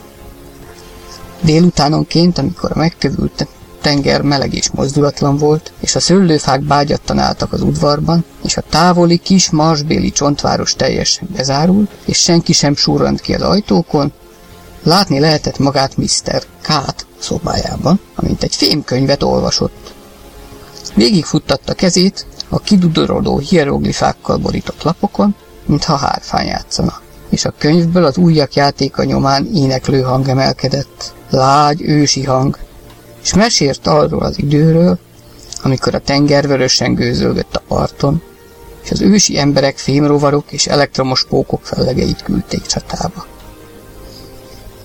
Délutánonként, 1.41 2.37
amikor 2.37 2.71
a 2.73 2.77
megkövült 2.77 3.47
tenger 3.87 4.21
meleg 4.21 4.53
és 4.53 4.69
mozdulatlan 4.69 5.37
volt, 5.37 5.71
és 5.79 5.95
a 5.95 5.99
szőlőfák 5.99 6.61
bágyattan 6.61 7.19
álltak 7.19 7.53
az 7.53 7.61
udvarban, 7.61 8.25
és 8.43 8.57
a 8.57 8.63
távoli 8.69 9.17
kis 9.17 9.49
marsbéli 9.49 10.11
csontváros 10.11 10.73
teljesen 10.73 11.27
bezárult, 11.35 11.91
és 12.05 12.17
senki 12.17 12.53
sem 12.53 12.75
surrant 12.75 13.21
ki 13.21 13.33
az 13.33 13.41
ajtókon, 13.41 14.11
látni 14.83 15.19
lehetett 15.19 15.57
magát 15.57 15.97
Mr. 15.97 16.43
Kát 16.61 17.05
szobájában, 17.19 17.99
amint 18.15 18.43
egy 18.43 18.55
fémkönyvet 18.55 19.23
olvasott. 19.23 19.93
Végigfuttatta 20.95 21.73
kezét 21.73 22.25
a 22.49 22.59
kidudorodó 22.59 23.37
hieroglifákkal 23.37 24.37
borított 24.37 24.83
lapokon, 24.83 25.35
mintha 25.65 25.95
hárfán 25.95 26.45
játszana, 26.45 27.01
és 27.29 27.45
a 27.45 27.53
könyvből 27.57 28.05
az 28.05 28.17
újak 28.17 28.53
játéka 28.53 29.03
nyomán 29.03 29.45
éneklő 29.53 30.01
hang 30.01 30.27
emelkedett. 30.27 31.13
Lágy, 31.29 31.81
ősi 31.81 32.23
hang, 32.23 32.57
és 33.27 33.33
mesélt 33.33 33.87
arról 33.87 34.21
az 34.21 34.37
időről, 34.37 34.97
amikor 35.63 35.95
a 35.95 35.99
tenger 35.99 36.47
vörösen 36.47 36.93
gőzölgött 36.93 37.55
a 37.55 37.63
parton, 37.67 38.21
és 38.83 38.91
az 38.91 39.01
ősi 39.01 39.39
emberek 39.39 39.77
fémrovarok 39.77 40.51
és 40.51 40.67
elektromos 40.67 41.25
pókok 41.25 41.65
fellegeit 41.65 42.23
küldték 42.23 42.65
csatába. 42.65 43.25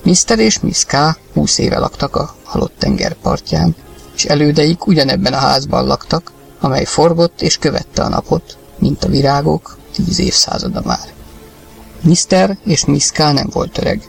Mr. 0.03 0.39
és 0.39 0.59
Miss 0.59 0.83
K. 0.83 0.95
húsz 1.33 1.57
éve 1.57 1.79
laktak 1.79 2.15
a 2.15 2.35
halott 2.43 2.73
tengerpartján, 2.77 3.75
és 4.15 4.25
elődeik 4.25 4.87
ugyanebben 4.87 5.33
a 5.33 5.37
házban 5.37 5.85
laktak, 5.85 6.31
amely 6.59 6.85
forgott 6.85 7.41
és 7.41 7.57
követte 7.57 8.01
a 8.01 8.09
napot, 8.09 8.57
mint 8.77 9.03
a 9.03 9.09
virágok, 9.09 9.77
tíz 9.93 10.19
évszázada 10.19 10.81
már. 10.85 11.13
Mr. 12.01 12.57
és 12.65 12.85
Miss 12.85 13.11
K. 13.11 13.17
nem 13.17 13.49
volt 13.51 13.77
öreg. 13.77 14.07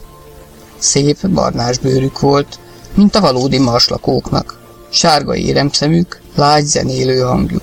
Szép, 0.77 1.27
barnás 1.27 1.77
bőrük 1.77 2.19
volt, 2.19 2.59
mint 2.95 3.15
a 3.15 3.21
valódi 3.21 3.59
marslakóknak, 3.59 4.59
sárga 4.89 5.35
éremszemük, 5.35 6.21
lágy 6.35 6.65
zenélő 6.65 7.19
hangjuk. 7.19 7.61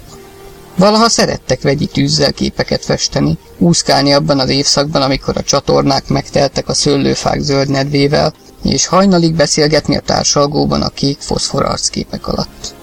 Valaha 0.77 1.09
szerettek 1.09 1.62
vegyi 1.62 1.87
tűzzel 1.87 2.33
képeket 2.33 2.85
festeni, 2.85 3.38
úszkálni 3.59 4.12
abban 4.12 4.38
az 4.38 4.49
évszakban, 4.49 5.03
amikor 5.03 5.37
a 5.37 5.42
csatornák 5.42 6.09
megteltek 6.09 6.68
a 6.68 6.75
szőlőfák 6.75 7.40
zöld 7.40 7.68
nedvével, 7.68 8.35
és 8.62 8.87
hajnalig 8.87 9.35
beszélgetni 9.35 9.97
a 9.97 10.01
társalgóban 10.01 10.83
a 10.83 10.88
kék 10.88 11.21
foszfor 11.21 11.64
arcképek 11.64 12.29
alatt. 12.29 12.75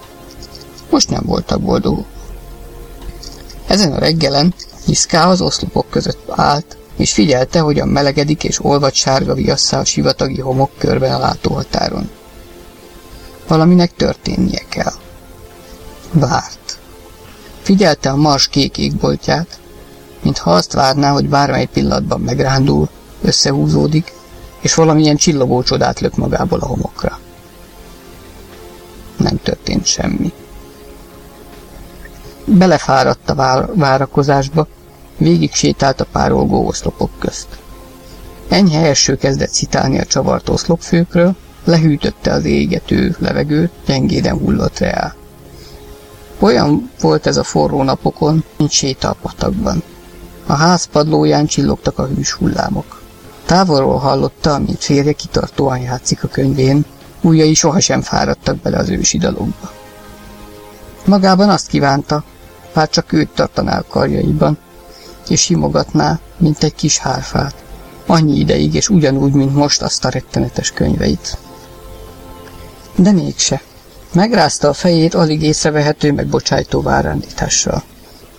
Most 0.89 1.09
nem 1.09 1.23
voltak 1.25 1.61
boldogok. 1.61 2.05
Ezen 3.67 3.91
a 3.91 3.99
reggelen 3.99 4.53
Iszká 4.85 5.29
az 5.29 5.41
oszlopok 5.41 5.89
között 5.89 6.29
állt, 6.29 6.77
és 6.97 7.13
figyelte, 7.13 7.59
hogyan 7.59 7.87
melegedik 7.87 8.43
és 8.43 8.63
olvad 8.63 8.93
sárga 8.93 9.33
viasszá 9.33 9.79
a 9.79 9.85
sivatagi 9.85 10.39
homok 10.39 10.71
körben 10.77 11.13
a 11.13 11.19
látóhatáron. 11.19 12.09
Valaminek 13.49 13.95
történnie 13.95 14.61
kell. 14.69 14.93
Várt. 16.11 16.79
Figyelte 17.61 18.09
a 18.09 18.15
mars 18.15 18.47
kék 18.47 18.77
égboltját, 18.77 19.59
mintha 20.21 20.51
azt 20.53 20.73
várná, 20.73 21.11
hogy 21.11 21.29
bármely 21.29 21.65
pillanatban 21.65 22.21
megrándul, 22.21 22.89
összehúzódik, 23.21 24.13
és 24.59 24.73
valamilyen 24.73 25.15
csillogó 25.15 25.63
csodát 25.63 25.99
lök 25.99 26.15
magából 26.15 26.59
a 26.59 26.65
homokra. 26.65 27.19
Nem 29.17 29.39
történt 29.43 29.85
semmi. 29.85 30.33
Belefáradt 32.45 33.29
a 33.29 33.35
vár 33.35 33.75
várakozásba, 33.75 34.67
végig 35.17 35.53
sétált 35.53 36.01
a 36.01 36.05
párolgó 36.11 36.67
oszlopok 36.67 37.11
közt. 37.19 37.47
Enyhe 38.49 38.85
első 38.85 39.17
kezdett 39.17 39.51
szitálni 39.51 39.99
a 39.99 40.05
csavart 40.05 40.49
oszlopfőkről, 40.49 41.35
lehűtötte 41.63 42.31
az 42.31 42.45
égető 42.45 43.15
levegőt, 43.19 43.71
gyengéden 43.85 44.37
hullott 44.37 44.77
reál. 44.77 45.15
Olyan 46.39 46.91
volt 47.01 47.27
ez 47.27 47.37
a 47.37 47.43
forró 47.43 47.83
napokon, 47.83 48.43
mint 48.57 48.71
séta 48.71 49.09
a 49.09 49.15
patakban. 49.21 49.83
A 50.45 50.53
ház 50.53 50.85
padlóján 50.85 51.45
csillogtak 51.45 51.99
a 51.99 52.05
hűs 52.05 52.31
hullámok. 52.31 53.01
Távolról 53.45 53.97
hallotta, 53.97 54.59
mint 54.59 54.83
férje 54.83 55.11
kitartóan 55.11 55.79
játszik 55.79 56.23
a 56.23 56.27
könyvén, 56.27 56.85
ujjai 57.21 57.53
sohasem 57.53 58.01
fáradtak 58.01 58.57
bele 58.57 58.77
az 58.77 58.89
ősi 58.89 59.17
dalokba. 59.17 59.71
Magában 61.05 61.49
azt 61.49 61.67
kívánta, 61.67 62.23
bár 62.73 62.89
csak 62.89 63.11
őt 63.11 63.29
tartaná 63.29 63.79
a 63.79 63.85
karjaiban, 63.89 64.57
és 65.29 65.41
simogatná, 65.41 66.19
mint 66.37 66.63
egy 66.63 66.75
kis 66.75 66.97
hárfát, 66.97 67.63
annyi 68.05 68.39
ideig, 68.39 68.73
és 68.73 68.89
ugyanúgy, 68.89 69.31
mint 69.31 69.55
most 69.55 69.81
azt 69.81 70.05
a 70.05 70.09
rettenetes 70.09 70.71
könyveit. 70.71 71.37
De 73.01 73.11
mégse. 73.11 73.61
Megrázta 74.13 74.67
a 74.67 74.73
fejét 74.73 75.13
alig 75.13 75.41
észrevehető 75.41 76.11
megbocsájtó 76.11 76.81
várándítással. 76.81 77.83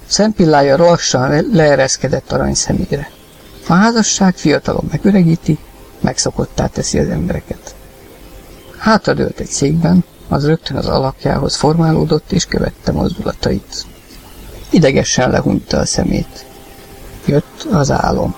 Szempillája 0.06 0.76
lassan 0.76 1.46
leereszkedett 1.52 2.32
arany 2.32 2.54
szemére. 2.54 3.10
A 3.68 3.72
házasság 3.72 4.36
fiatalon 4.36 4.88
megöregíti, 4.90 5.58
megszokottá 6.00 6.66
teszi 6.66 6.98
az 6.98 7.08
embereket. 7.08 7.74
Hátradőlt 8.78 9.40
egy 9.40 9.48
székben, 9.48 10.04
az 10.28 10.46
rögtön 10.46 10.76
az 10.76 10.86
alakjához 10.86 11.56
formálódott 11.56 12.32
és 12.32 12.44
követte 12.44 12.92
mozdulatait. 12.92 13.86
Idegesen 14.70 15.30
lehunta 15.30 15.78
a 15.78 15.86
szemét. 15.86 16.46
Jött 17.26 17.66
az 17.72 17.90
álom. 17.90 18.34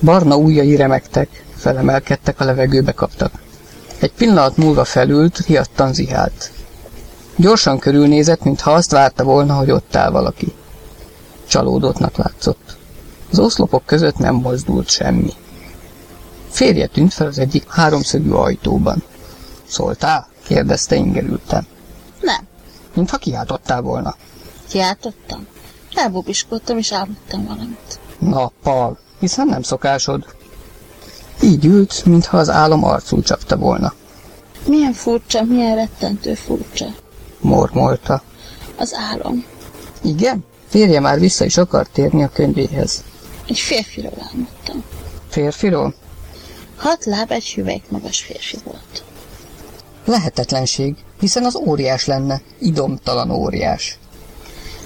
Barna 0.00 0.36
ujjai 0.36 0.76
remegtek, 0.76 1.44
felemelkedtek, 1.56 2.40
a 2.40 2.44
levegőbe 2.44 2.92
kaptak. 2.92 3.32
Egy 4.00 4.12
pillanat 4.12 4.56
múlva 4.56 4.84
felült, 4.84 5.38
riadtan 5.46 5.92
zihált. 5.92 6.50
Gyorsan 7.36 7.78
körülnézett, 7.78 8.42
mintha 8.42 8.70
azt 8.72 8.90
várta 8.90 9.24
volna, 9.24 9.54
hogy 9.54 9.70
ott 9.70 9.96
áll 9.96 10.10
valaki. 10.10 10.54
Csalódottnak 11.48 12.16
látszott. 12.16 12.76
Az 13.30 13.38
oszlopok 13.38 13.86
között 13.86 14.16
nem 14.18 14.34
mozdult 14.34 14.88
semmi. 14.88 15.32
Férje 16.50 16.86
tűnt 16.86 17.12
fel 17.12 17.26
az 17.26 17.38
egyik 17.38 17.68
háromszögű 17.68 18.30
ajtóban. 18.30 19.02
Szóltál? 19.66 20.28
kérdezte 20.46 20.96
ingerülten. 20.96 21.66
Nem. 22.20 22.46
Mintha 22.94 23.16
kiáltottál 23.16 23.80
volna. 23.80 24.16
Kiáltottam? 24.68 25.46
Elbubiskodtam 25.94 26.78
és 26.78 26.92
álmodtam 26.92 27.44
valamit. 27.46 27.98
Nappal, 28.18 28.98
hiszen 29.20 29.46
nem 29.46 29.62
szokásod. 29.62 30.24
Így 31.42 31.64
ült, 31.64 32.04
mintha 32.04 32.38
az 32.38 32.50
álom 32.50 32.84
arcul 32.84 33.22
csapta 33.22 33.56
volna. 33.56 33.94
Milyen 34.66 34.92
furcsa, 34.92 35.44
milyen 35.44 35.74
rettentő 35.74 36.34
furcsa. 36.34 36.86
Mormolta. 37.40 38.22
Az 38.76 38.94
álom. 38.94 39.44
Igen? 40.02 40.44
Férje 40.68 41.00
már 41.00 41.18
vissza 41.18 41.44
is 41.44 41.56
akart 41.56 41.90
térni 41.90 42.22
a 42.22 42.30
könyvéhez. 42.32 43.04
Egy 43.48 43.58
férfiról 43.58 44.26
álmodtam. 44.30 44.84
Férfiról? 45.28 45.94
Hat 46.76 47.04
láb 47.04 47.30
egy 47.30 47.52
hüvelyk 47.54 47.90
magas 47.90 48.20
férfi 48.20 48.58
volt. 48.64 49.02
Lehetetlenség, 50.04 50.96
hiszen 51.20 51.44
az 51.44 51.56
óriás 51.56 52.06
lenne, 52.06 52.40
idomtalan 52.58 53.30
óriás. 53.30 53.98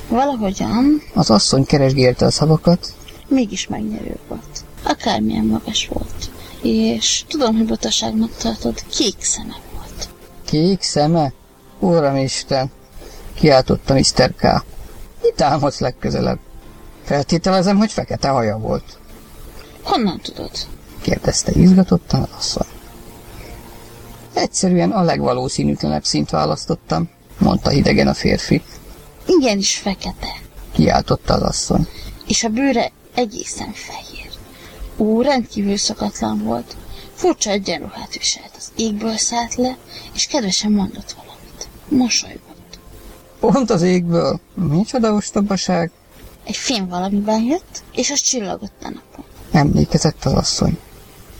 Valahogyan 0.09 1.03
Az 1.15 1.31
asszony 1.31 1.65
keresgélte 1.65 2.27
a 2.27 2.31
szavakat, 2.31 2.95
mégis 3.35 3.67
megnyerő 3.69 4.17
volt. 4.29 4.65
Akármilyen 4.83 5.45
magas 5.45 5.89
volt. 5.89 6.31
És 6.63 7.25
tudom, 7.29 7.57
hogy 7.57 7.67
butaságnak 7.67 8.37
tartod, 8.37 8.75
kék 8.97 9.17
szeme 9.23 9.57
volt. 9.75 10.09
kék 10.45 10.83
szeme, 10.83 11.33
Uramisten, 11.79 12.71
kiáltotta 13.35 13.95
Mr. 13.95 14.35
K. 14.37 14.65
Itt 15.23 15.41
álmodsz 15.41 15.79
legközelebb. 15.81 16.39
Feltételezem, 17.05 17.77
hogy 17.77 17.93
fekete 17.93 18.29
haja 18.29 18.59
volt, 18.59 18.99
Honnan 19.83 20.21
tudod? 20.21 20.51
kérdezte 21.03 21.53
izgatottan 21.55 22.23
az 22.23 22.29
asszony. 22.39 22.67
Egyszerűen 24.35 24.91
a 24.91 25.03
legvalószínűtlenebb 25.03 26.05
szint 26.05 26.31
választottam, 26.31 27.09
mondta 27.39 27.71
hidegen 27.71 28.09
a 28.09 28.15
férfi, 28.15 28.63
Igenis 29.27 29.77
fekete. 29.77 30.29
kiáltotta 30.73 31.35
az 31.35 31.43
asszony. 31.43 31.87
És 32.27 32.45
a 32.45 32.49
bőre 32.49 32.91
egészen 33.15 33.73
fehér. 33.73 34.31
Ó, 34.97 35.23
rendkívül 35.23 35.77
szokatlan 35.77 36.45
volt. 36.45 36.77
Furcsa 37.15 37.51
egyenruhát 37.51 38.17
viselt. 38.19 38.51
Az 38.57 38.73
égből 38.77 39.17
szállt 39.17 39.55
le, 39.55 39.77
és 40.15 40.27
kedvesen 40.27 40.73
mondott 40.73 41.13
valamit. 41.17 41.69
Mosolygott. 41.89 42.79
Pont 43.41 43.71
az 43.71 43.83
égből, 43.83 44.41
micsoda 44.55 45.13
ostobaság, 45.13 45.91
Egy 46.45 46.57
film 46.57 46.89
valamiben 46.89 47.43
jött, 47.43 47.83
és 47.95 48.11
az 48.11 48.21
csillagott 48.21 48.83
a 48.83 48.89
napon. 48.89 49.25
emlékezett 49.53 50.25
az 50.25 50.33
asszony. 50.33 50.79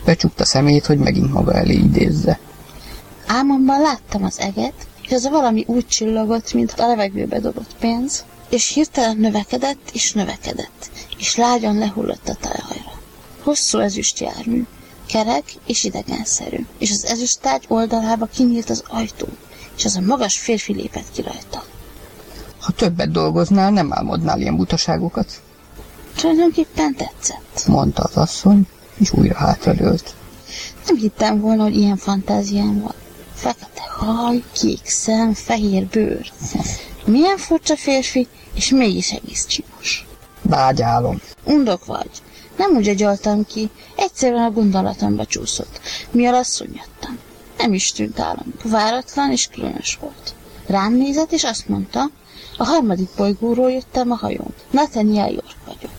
Becsukta 0.05 0.45
szemét, 0.45 0.87
hogy 0.87 0.99
megint 0.99 1.33
maga 1.33 1.53
elé 1.55 1.75
idézze. 1.75 2.39
Álmomban 3.27 3.81
láttam 3.81 4.25
az 4.25 4.39
eget, 4.39 4.87
és 5.03 5.11
az 5.13 5.25
a 5.25 5.31
valami 5.31 5.65
úgy 5.67 5.87
csillogott, 5.87 6.53
mint 6.53 6.73
a 6.73 6.87
levegőbe 6.87 7.39
dobott 7.41 7.75
pénz, 7.81 8.25
és 8.51 8.69
hirtelen 8.73 9.17
növekedett 9.17 9.91
és 9.93 10.13
növekedett, 10.13 10.91
és 11.25 11.37
lágyan 11.37 11.79
lehullott 11.79 12.29
a 12.29 12.35
talajra. 12.41 12.93
Hosszú 13.43 13.79
ezüst 13.79 14.19
jármű, 14.19 14.65
kerek 15.07 15.45
és 15.67 15.85
idegenszerű, 15.85 16.67
és 16.79 16.91
az 16.91 17.05
ezüsttárgy 17.05 17.65
oldalába 17.69 18.27
kinyílt 18.27 18.71
az 18.71 18.83
ajtó, 18.89 19.27
és 19.77 19.85
az 19.85 19.97
a 19.97 20.01
magas 20.01 20.39
férfi 20.39 20.73
lépett 20.73 21.11
ki 21.13 21.23
rajta. 21.23 21.65
Ha 22.61 22.73
többet 22.73 23.11
dolgoznál, 23.11 23.71
nem 23.71 23.93
álmodnál 23.93 24.41
ilyen 24.41 24.57
butaságokat, 24.57 25.41
Tulajdonképpen 26.17 26.95
tetszett. 26.95 27.67
mondta 27.67 28.03
az 28.03 28.17
asszony, 28.17 28.67
és 28.99 29.13
újra 29.13 29.37
hátradőlt. 29.37 30.15
Nem 30.87 30.97
hittem 30.97 31.41
volna, 31.41 31.63
hogy 31.63 31.77
ilyen 31.77 31.97
fantáziám 31.97 32.81
van. 32.81 32.95
Fekete 33.35 33.83
haj, 33.89 34.43
kék 34.53 34.87
szem, 34.87 35.35
fehér 35.35 35.87
bőr. 35.87 36.33
Milyen 37.05 37.37
furcsa 37.37 37.77
férfi, 37.77 38.27
és 38.55 38.71
mégis 38.71 39.11
egész 39.13 39.47
csinos. 39.47 40.07
Vágyálom. 40.49 41.21
Undok 41.45 41.85
vagy. 41.85 42.11
Nem 42.57 42.77
úgy 42.77 42.89
agyaltam 42.89 43.47
ki, 43.47 43.71
egyszerűen 43.97 44.45
a 44.45 44.51
gondolatomba 44.51 45.27
csúszott, 45.27 45.81
mi 46.11 46.27
alatt 46.27 46.45
szunnyadtam. 46.45 47.19
Nem 47.59 47.73
is 47.73 47.93
tűnt 47.93 48.21
állam, 48.21 48.55
váratlan 48.65 49.31
és 49.31 49.49
különös 49.49 49.99
volt. 50.01 50.35
Rám 50.67 50.95
nézett, 50.95 51.33
és 51.33 51.45
azt 51.45 51.69
mondta, 51.69 52.11
a 52.57 52.65
harmadik 52.65 53.09
bolygóról 53.17 53.71
jöttem 53.71 54.11
a 54.11 54.15
hajón. 54.15 54.55
Nathaniel 54.71 55.31
York 55.31 55.57
vagyok. 55.67 55.91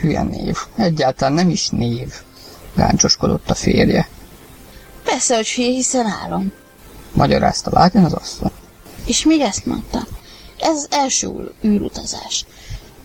Hülye 0.00 0.22
név. 0.22 0.56
Egyáltalán 0.76 1.34
nem 1.34 1.50
is 1.50 1.68
név. 1.68 2.12
Gáncoskodott 2.74 3.50
a 3.50 3.54
férje. 3.54 4.08
Persze, 5.04 5.34
hogy 5.36 5.48
hülye, 5.48 5.68
hiszen 5.70 6.06
álom. 6.06 6.52
Magyarázta 7.12 7.70
lágyan 7.72 8.04
az 8.04 8.12
asszony. 8.12 8.50
És 9.06 9.24
még 9.24 9.40
ezt 9.40 9.66
mondta. 9.66 10.06
Ez 10.60 10.76
az 10.76 10.86
első 10.90 11.26
űr- 11.26 11.64
űrutazás. 11.64 12.44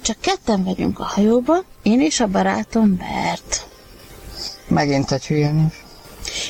Csak 0.02 0.18
ketten 0.20 0.64
vagyunk 0.64 1.00
a 1.00 1.04
hajóban, 1.04 1.64
én 1.82 2.02
és 2.02 2.20
a 2.20 2.28
barátom 2.28 2.98
Bert. 2.98 3.68
Megint 4.68 5.12
egy 5.12 5.26
név. 5.30 5.74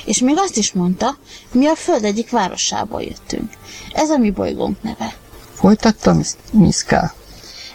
És 0.05 0.19
még 0.19 0.35
azt 0.37 0.57
is 0.57 0.71
mondta, 0.71 1.17
mi 1.51 1.67
a 1.67 1.75
föld 1.75 2.03
egyik 2.03 2.29
városából 2.29 3.01
jöttünk. 3.01 3.53
Ez 3.93 4.09
a 4.09 4.17
mi 4.17 4.31
bolygónk 4.31 4.81
neve. 4.83 5.15
Folytatta 5.53 6.13
Miss, 6.13 6.33
Miss 6.51 6.83
K. 6.83 6.91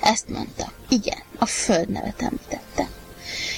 Ezt 0.03 0.29
mondta. 0.29 0.73
Igen, 0.89 1.19
a 1.39 1.47
föld 1.47 1.89
nevet 1.89 2.23
említette. 2.23 2.89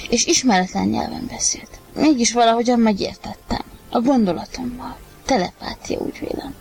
És 0.09 0.25
ismeretlen 0.25 0.87
nyelven 0.87 1.27
beszélt. 1.31 1.79
Mégis 1.95 2.33
valahogyan 2.33 2.79
megértettem. 2.79 3.61
A 3.89 3.99
gondolatommal. 3.99 4.97
Telepátia, 5.25 5.99
úgy 5.99 6.19
vélem. 6.19 6.55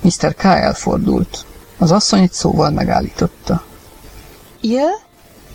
Mr. 0.00 0.34
K. 0.34 0.44
elfordult. 0.44 1.46
Az 1.78 1.90
asszony 1.90 2.22
egy 2.22 2.32
szóval 2.32 2.70
megállította. 2.70 3.64
Jö? 4.64 4.86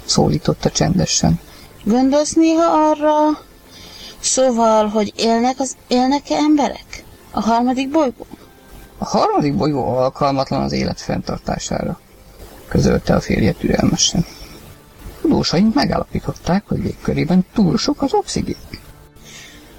Szólította 0.05 0.69
csendesen. 0.69 1.39
Gondolsz 1.83 2.33
néha 2.33 2.89
arra... 2.89 3.45
Szóval, 4.19 4.87
hogy 4.87 5.13
élnek 5.15 5.59
az 5.59 5.75
élnek-e 5.87 6.35
emberek? 6.35 7.03
A 7.31 7.41
harmadik 7.41 7.89
bolygón? 7.89 8.27
A 8.97 9.05
harmadik 9.05 9.55
bolygó 9.55 9.97
alkalmatlan 9.97 10.61
az 10.61 10.71
élet 10.71 11.01
fenntartására, 11.01 11.99
közölte 12.67 13.15
a 13.15 13.19
férje 13.19 13.51
türelmesen. 13.51 14.25
Tudósaink 15.21 15.73
megállapították, 15.73 16.63
hogy 16.67 16.79
légkörében 16.79 17.45
túl 17.53 17.77
sok 17.77 18.01
az 18.01 18.13
oxigén. 18.13 18.55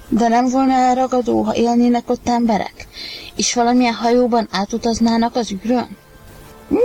De 0.07 0.27
nem 0.27 0.49
volna 0.49 0.73
elragadó, 0.73 1.41
ha 1.41 1.55
élnének 1.55 2.09
ott 2.09 2.29
emberek? 2.29 2.87
És 3.35 3.53
valamilyen 3.53 3.93
hajóban 3.93 4.47
átutaznának 4.51 5.35
az 5.35 5.51
űrön? 5.51 5.97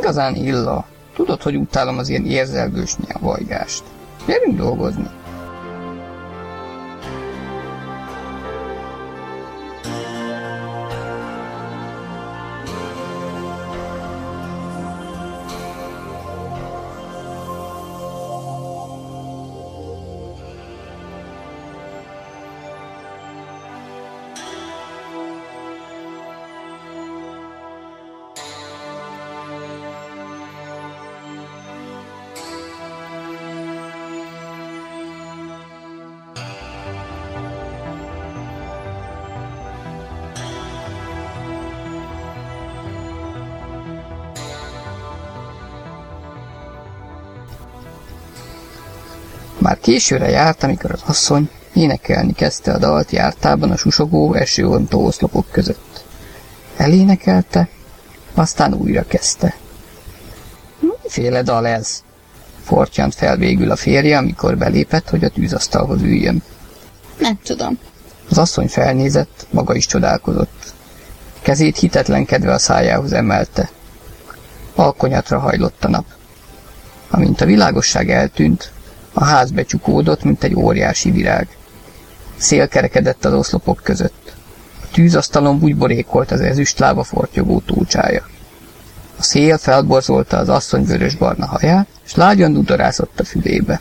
Igazán 0.00 0.34
illa. 0.34 0.86
Tudod, 1.14 1.42
hogy 1.42 1.56
utálom 1.56 1.98
az 1.98 2.08
ilyen 2.08 2.26
érzelgős 2.26 2.96
nyelvajgást. 2.96 3.82
Gyerünk 4.26 4.56
dolgozni. 4.56 5.10
Későre 49.84 50.28
járt, 50.28 50.62
amikor 50.62 50.90
az 50.90 51.02
asszony 51.06 51.48
énekelni 51.74 52.32
kezdte 52.32 52.72
a 52.72 52.78
dalt 52.78 53.10
jártában 53.10 53.70
a 53.70 53.76
susogó, 53.76 54.34
esőontó 54.34 55.04
oszlopok 55.04 55.46
között. 55.50 56.04
Elénekelte, 56.76 57.68
aztán 58.34 58.74
újra 58.74 59.06
kezdte. 59.06 59.56
Miféle 61.02 61.42
dal 61.42 61.66
ez? 61.66 62.02
Fortyant 62.62 63.14
fel 63.14 63.36
végül 63.36 63.70
a 63.70 63.76
férje, 63.76 64.18
amikor 64.18 64.56
belépett, 64.58 65.08
hogy 65.10 65.24
a 65.24 65.28
tűzasztalhoz 65.28 66.02
üljön. 66.02 66.42
Nem 67.18 67.38
tudom. 67.42 67.78
Az 68.30 68.38
asszony 68.38 68.68
felnézett, 68.68 69.46
maga 69.50 69.74
is 69.74 69.86
csodálkozott. 69.86 70.72
Kezét 71.42 71.78
hitetlenkedve 71.78 72.52
a 72.52 72.58
szájához 72.58 73.12
emelte. 73.12 73.70
Alkonyatra 74.74 75.38
hajlott 75.38 75.84
a 75.84 75.88
nap. 75.88 76.04
Amint 77.10 77.40
a 77.40 77.44
világosság 77.44 78.10
eltűnt, 78.10 78.72
a 79.14 79.24
ház 79.24 79.50
becsukódott, 79.50 80.22
mint 80.22 80.44
egy 80.44 80.54
óriási 80.54 81.10
virág. 81.10 81.48
Szél 82.36 82.68
kerekedett 82.68 83.24
az 83.24 83.32
oszlopok 83.32 83.80
között. 83.82 84.32
A 84.82 84.86
tűzasztalon 84.92 85.58
bugyborékolt 85.58 86.30
az 86.30 86.40
ezüst 86.40 86.78
lába 86.78 87.02
fortyogó 87.02 87.60
túlcsája. 87.66 88.28
A 89.18 89.22
szél 89.22 89.58
felborzolta 89.58 90.36
az 90.36 90.48
asszony 90.48 90.84
vörös-barna 90.84 91.46
haját, 91.46 91.86
és 92.04 92.14
lágyan 92.14 92.52
dudorázott 92.52 93.20
a 93.20 93.24
fülébe. 93.24 93.80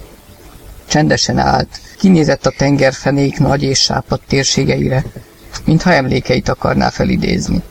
Csendesen 0.85 1.37
állt, 1.37 1.79
kinézett 1.97 2.45
a 2.45 2.53
tengerfenék 2.57 3.39
nagy 3.39 3.63
és 3.63 3.79
sápadt 3.79 4.27
térségeire, 4.27 5.03
mintha 5.65 5.93
emlékeit 5.93 6.49
akarná 6.49 6.89
felidézni. 6.89 7.61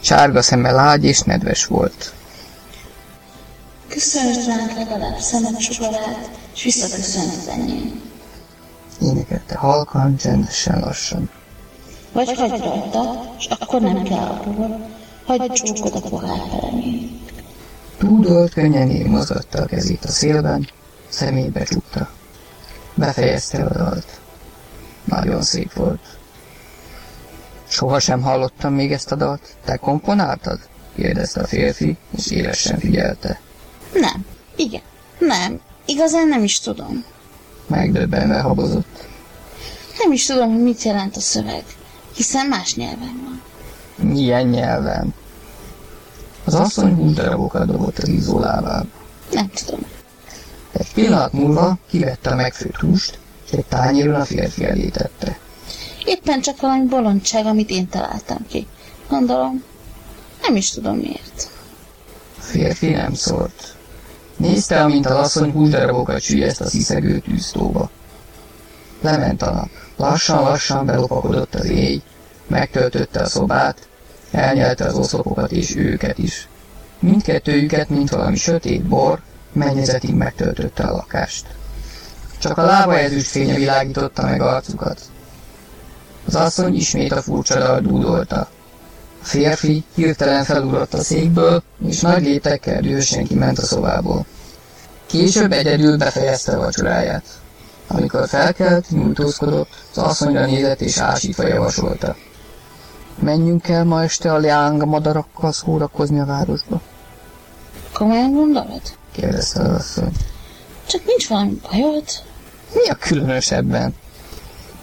Sárga 0.00 0.42
szeme 0.42 0.70
lágy 0.70 1.04
és 1.04 1.20
nedves 1.20 1.66
volt. 1.66 2.12
Köszönöm 3.92 4.46
ránk 4.46 4.72
legalább 4.72 5.18
szemet 5.18 5.58
csukorát, 5.58 6.30
és 6.54 6.62
visszaköszönhet 6.62 7.46
enyém. 7.46 8.00
Énekelte 9.00 9.56
halkan, 9.56 10.16
csendesen 10.16 10.80
lassan. 10.80 11.30
Vagy 12.12 12.34
hagyd 12.36 12.64
rajta, 12.64 13.34
és 13.38 13.46
akkor 13.46 13.80
nem 13.80 14.02
kell 14.02 14.18
abból, 14.18 14.90
hagyd 15.24 15.52
csókod 15.52 15.94
a 15.94 16.08
pohár 16.08 16.38
felemé. 16.50 17.10
Túdolt 17.98 18.52
könnyen 18.52 18.88
mozgatta 18.88 19.62
a 19.62 19.66
kezét 19.66 20.04
a 20.04 20.08
szélben, 20.08 20.68
szemébe 21.08 21.64
csukta. 21.64 22.08
Befejezte 22.94 23.64
a 23.64 23.76
dalt. 23.76 24.20
Nagyon 25.04 25.42
szép 25.42 25.72
volt. 25.72 26.18
Soha 27.68 28.00
sem 28.00 28.22
hallottam 28.22 28.74
még 28.74 28.92
ezt 28.92 29.12
a 29.12 29.16
dalt. 29.16 29.56
Te 29.64 29.76
komponáltad? 29.76 30.58
kérdezte 30.94 31.40
a 31.40 31.46
férfi, 31.46 31.96
és 32.16 32.30
élesen 32.30 32.78
figyelte. 32.78 33.40
Nem. 33.92 34.26
Igen. 34.56 34.82
Nem. 35.18 35.60
Igazán 35.84 36.28
nem 36.28 36.42
is 36.42 36.60
tudom. 36.60 37.04
Megdöbbenve 37.66 38.40
habozott. 38.40 39.06
Nem 39.98 40.12
is 40.12 40.26
tudom, 40.26 40.52
hogy 40.52 40.62
mit 40.62 40.82
jelent 40.82 41.16
a 41.16 41.20
szöveg, 41.20 41.64
hiszen 42.14 42.46
más 42.46 42.74
nyelven 42.74 43.20
van. 43.24 43.42
Milyen 44.08 44.46
nyelven? 44.46 45.14
Az 46.44 46.54
asszony 46.54 46.94
húsdarabokat 46.94 47.66
dobott 47.66 47.98
az 47.98 48.08
izzólávába. 48.08 48.86
Nem 49.32 49.50
tudom. 49.50 49.80
Egy 50.72 50.92
pillanat 50.92 51.32
múlva 51.32 51.78
kivette 51.88 52.30
a 52.30 52.34
megfőtt 52.34 52.76
húst, 52.76 53.18
és 53.46 53.50
egy 53.52 53.64
tányéron 53.64 54.14
a 54.14 54.24
férfi 54.24 54.64
elé 54.64 54.88
tette. 54.88 55.38
Éppen 56.04 56.40
csak 56.40 56.60
valami 56.60 56.86
bolondság, 56.86 57.46
amit 57.46 57.70
én 57.70 57.88
találtam 57.88 58.46
ki. 58.48 58.66
Gondolom, 59.08 59.62
nem 60.42 60.56
is 60.56 60.70
tudom 60.70 60.96
miért. 60.96 61.50
A 62.38 62.42
férfi 62.42 62.90
nem 62.90 63.14
szólt. 63.14 63.76
Nézte, 64.42 64.82
amint 64.82 65.06
az 65.06 65.16
asszony 65.16 65.50
húsdarabokat 65.50 66.20
süllyeszt 66.20 66.60
a 66.60 66.66
sziszegő 66.68 67.18
tűztóba. 67.18 67.90
Lement 69.00 69.42
a 69.42 69.50
nap. 69.50 69.68
Lassan-lassan 69.96 70.86
belopakodott 70.86 71.54
az 71.54 71.64
éj, 71.64 72.02
megtöltötte 72.46 73.20
a 73.20 73.26
szobát, 73.26 73.88
elnyelte 74.30 74.84
az 74.84 74.94
oszlopokat 74.94 75.52
és 75.52 75.76
őket 75.76 76.18
is. 76.18 76.48
Mindkettőjüket, 76.98 77.88
mint 77.88 78.10
valami 78.10 78.36
sötét 78.36 78.82
bor, 78.82 79.20
mennyezetig 79.52 80.14
megtöltötte 80.14 80.82
a 80.82 80.92
lakást. 80.92 81.46
Csak 82.38 82.58
a 82.58 82.64
lába 82.64 82.98
ezüst 82.98 83.30
fénye 83.30 83.54
világította 83.54 84.22
meg 84.22 84.40
arcukat. 84.40 85.00
Az 86.26 86.34
asszony 86.34 86.74
ismét 86.74 87.12
a 87.12 87.22
furcsa 87.22 87.58
dal 87.58 87.80
dúdolta. 87.80 88.48
Férfi 89.22 89.84
hirtelen 89.94 90.44
felugrott 90.44 90.94
a 90.94 91.02
székből, 91.02 91.62
és 91.86 92.00
nagy 92.00 92.22
léptekkel 92.22 92.80
dühösen 92.80 93.26
kiment 93.26 93.58
a 93.58 93.66
szobából. 93.66 94.26
Később 95.06 95.52
egyedül 95.52 95.96
befejezte 95.96 96.52
a 96.52 96.58
vacsoráját. 96.58 97.24
Amikor 97.86 98.28
felkelt, 98.28 98.90
nyújtózkodott, 98.90 99.68
az 99.90 99.98
asszonyra 99.98 100.46
nézett 100.46 100.80
és 100.80 100.98
ásítva 100.98 101.46
javasolta. 101.46 102.16
Menjünk 103.18 103.68
el 103.68 103.84
ma 103.84 104.02
este 104.02 104.32
a 104.32 104.38
leáng 104.38 104.84
madarakkal 104.84 105.52
szórakozni 105.52 106.20
a 106.20 106.24
városba? 106.24 106.80
Komolyan 107.92 108.32
gondolod? 108.32 108.80
kérdezte 109.12 109.60
az 109.60 109.68
asszony. 109.68 110.12
Csak 110.86 111.04
nincs 111.04 111.28
valami 111.28 111.60
bajod? 111.70 112.04
Mi 112.72 112.88
a 112.88 112.94
különös 112.94 113.50
ebben? 113.50 113.94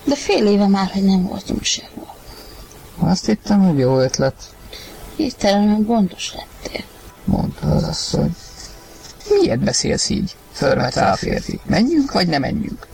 De 0.03 0.15
fél 0.15 0.47
éve 0.47 0.67
már, 0.67 0.89
hogy 0.91 1.03
nem 1.03 1.23
voltunk 1.23 1.63
sehol. 1.63 2.08
Azt 2.99 3.25
hittem, 3.25 3.59
hogy 3.67 3.79
jó 3.79 3.99
ötlet, 3.99 4.33
Hirtelen 5.15 5.83
gondos 5.85 6.33
lettél. 6.35 6.83
mondta 7.25 7.67
az 7.67 7.83
asszony. 7.83 8.35
Miért 9.29 9.59
beszélsz 9.59 10.09
így? 10.09 10.35
Förmet 10.51 10.95
rá 10.95 11.11
a 11.11 11.15
férfi. 11.15 11.59
Menjünk, 11.65 12.11
vagy 12.11 12.27
nem 12.27 12.41
menjünk? 12.41 12.87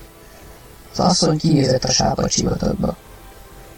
Az 0.91 0.99
asszony 0.99 1.37
kinézett 1.37 1.83
a 1.83 1.91
sápat 1.91 2.29
sivatagba. 2.29 2.95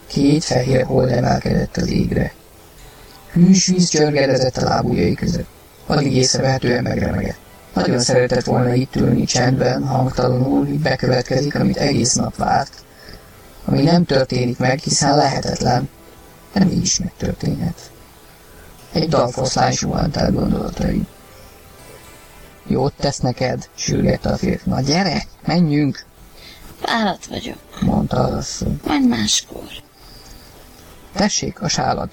Két 0.07 0.43
fehér 0.43 0.85
hold 0.85 1.11
emelkedett 1.11 1.77
az 1.77 1.87
égre. 1.87 2.33
Hűs 3.31 3.65
víz 3.65 3.89
csörgedezett 3.89 4.57
a 4.57 4.63
lábujjai 4.63 5.13
között. 5.13 5.47
Alig 5.85 6.15
észrevehetően 6.15 6.83
megremegett. 6.83 7.37
Nagyon 7.73 7.99
szeretett 7.99 8.43
volna 8.45 8.73
itt 8.73 8.95
ülni 8.95 9.23
csendben, 9.23 9.83
hangtalanul, 9.87 10.65
hogy 10.65 10.79
bekövetkezik, 10.79 11.55
amit 11.55 11.77
egész 11.77 12.13
nap 12.13 12.35
várt. 12.35 12.71
Ami 13.65 13.81
nem 13.81 14.05
történik 14.05 14.57
meg, 14.57 14.79
hiszen 14.79 15.15
lehetetlen, 15.15 15.89
de 16.59 16.65
mégis 16.65 16.99
megtörténhet. 16.99 17.91
Egy 18.91 19.09
dalfoszlány 19.09 19.71
suhant 19.73 20.15
el 20.15 20.31
gondolatai. 20.31 21.05
Jót 22.67 22.93
tesz 22.97 23.17
neked, 23.19 23.69
sürgette 23.75 24.29
a 24.29 24.37
férfi. 24.37 24.69
Na 24.69 24.81
gyere, 24.81 25.23
menjünk, 25.45 26.05
Fáradt 26.81 27.25
vagyok. 27.25 27.57
mondta 27.81 28.17
az 28.17 28.33
asszony. 28.33 28.79
Majd 28.85 29.07
máskor. 29.07 29.63
Tessék, 31.13 31.61
a 31.61 31.67
sálad. 31.67 32.09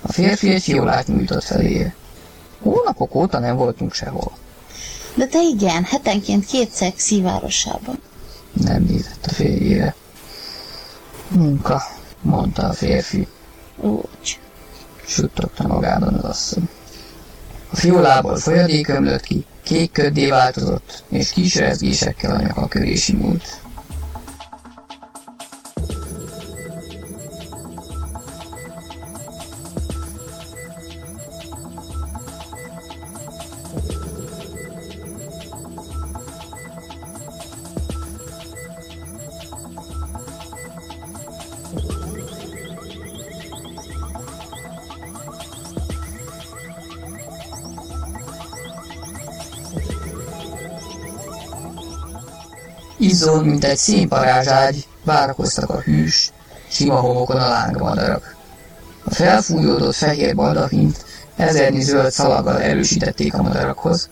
A 0.00 0.12
férfi 0.12 0.50
egy 0.50 0.62
fiolát 0.62 1.06
nyújtott 1.06 1.42
feléje. 1.42 1.94
Hónapok 2.62 3.14
óta 3.14 3.38
nem 3.38 3.56
voltunk 3.56 3.92
sehol. 3.94 4.32
De 5.14 5.26
te 5.26 5.42
igen, 5.42 5.84
hetenként 5.84 6.46
kétszer 6.46 6.92
szívárosában. 6.96 7.98
Nem 8.52 8.82
nézett 8.82 9.26
a 9.26 9.32
férjére. 9.32 9.94
Munka, 11.28 11.82
mondta 12.20 12.62
a 12.68 12.72
férfi. 12.72 13.26
Úgy. 13.76 14.38
Suttogta 15.06 15.66
magában 15.66 16.14
az 16.14 16.24
asszony. 16.24 16.68
A 17.70 17.76
fiolából 17.76 18.36
folyadék 18.36 18.88
ömlött 18.88 19.22
ki, 19.22 19.44
kék 19.62 19.92
köddé 19.92 20.28
változott, 20.28 21.04
és 21.08 21.30
kis 21.30 21.54
rezgésekkel 21.54 22.30
a 22.36 22.40
nyaka 22.40 22.68
köré 22.68 22.94
simult. 22.94 23.60
Izzon, 53.24 53.44
mint 53.44 53.64
egy 53.64 53.76
színparázságy, 53.76 54.86
várakoztak 55.04 55.70
a 55.70 55.80
hűs, 55.80 56.32
sima 56.68 56.94
homokon 56.94 57.36
a 57.36 57.48
lángmadarak. 57.48 58.36
A 59.04 59.14
felfújódott 59.14 59.94
fehér 59.94 60.34
baldahint 60.34 61.04
ezernyi 61.36 61.80
zöld 61.80 62.12
szalaggal 62.12 62.60
erősítették 62.60 63.34
a 63.34 63.42
madarakhoz, 63.42 64.08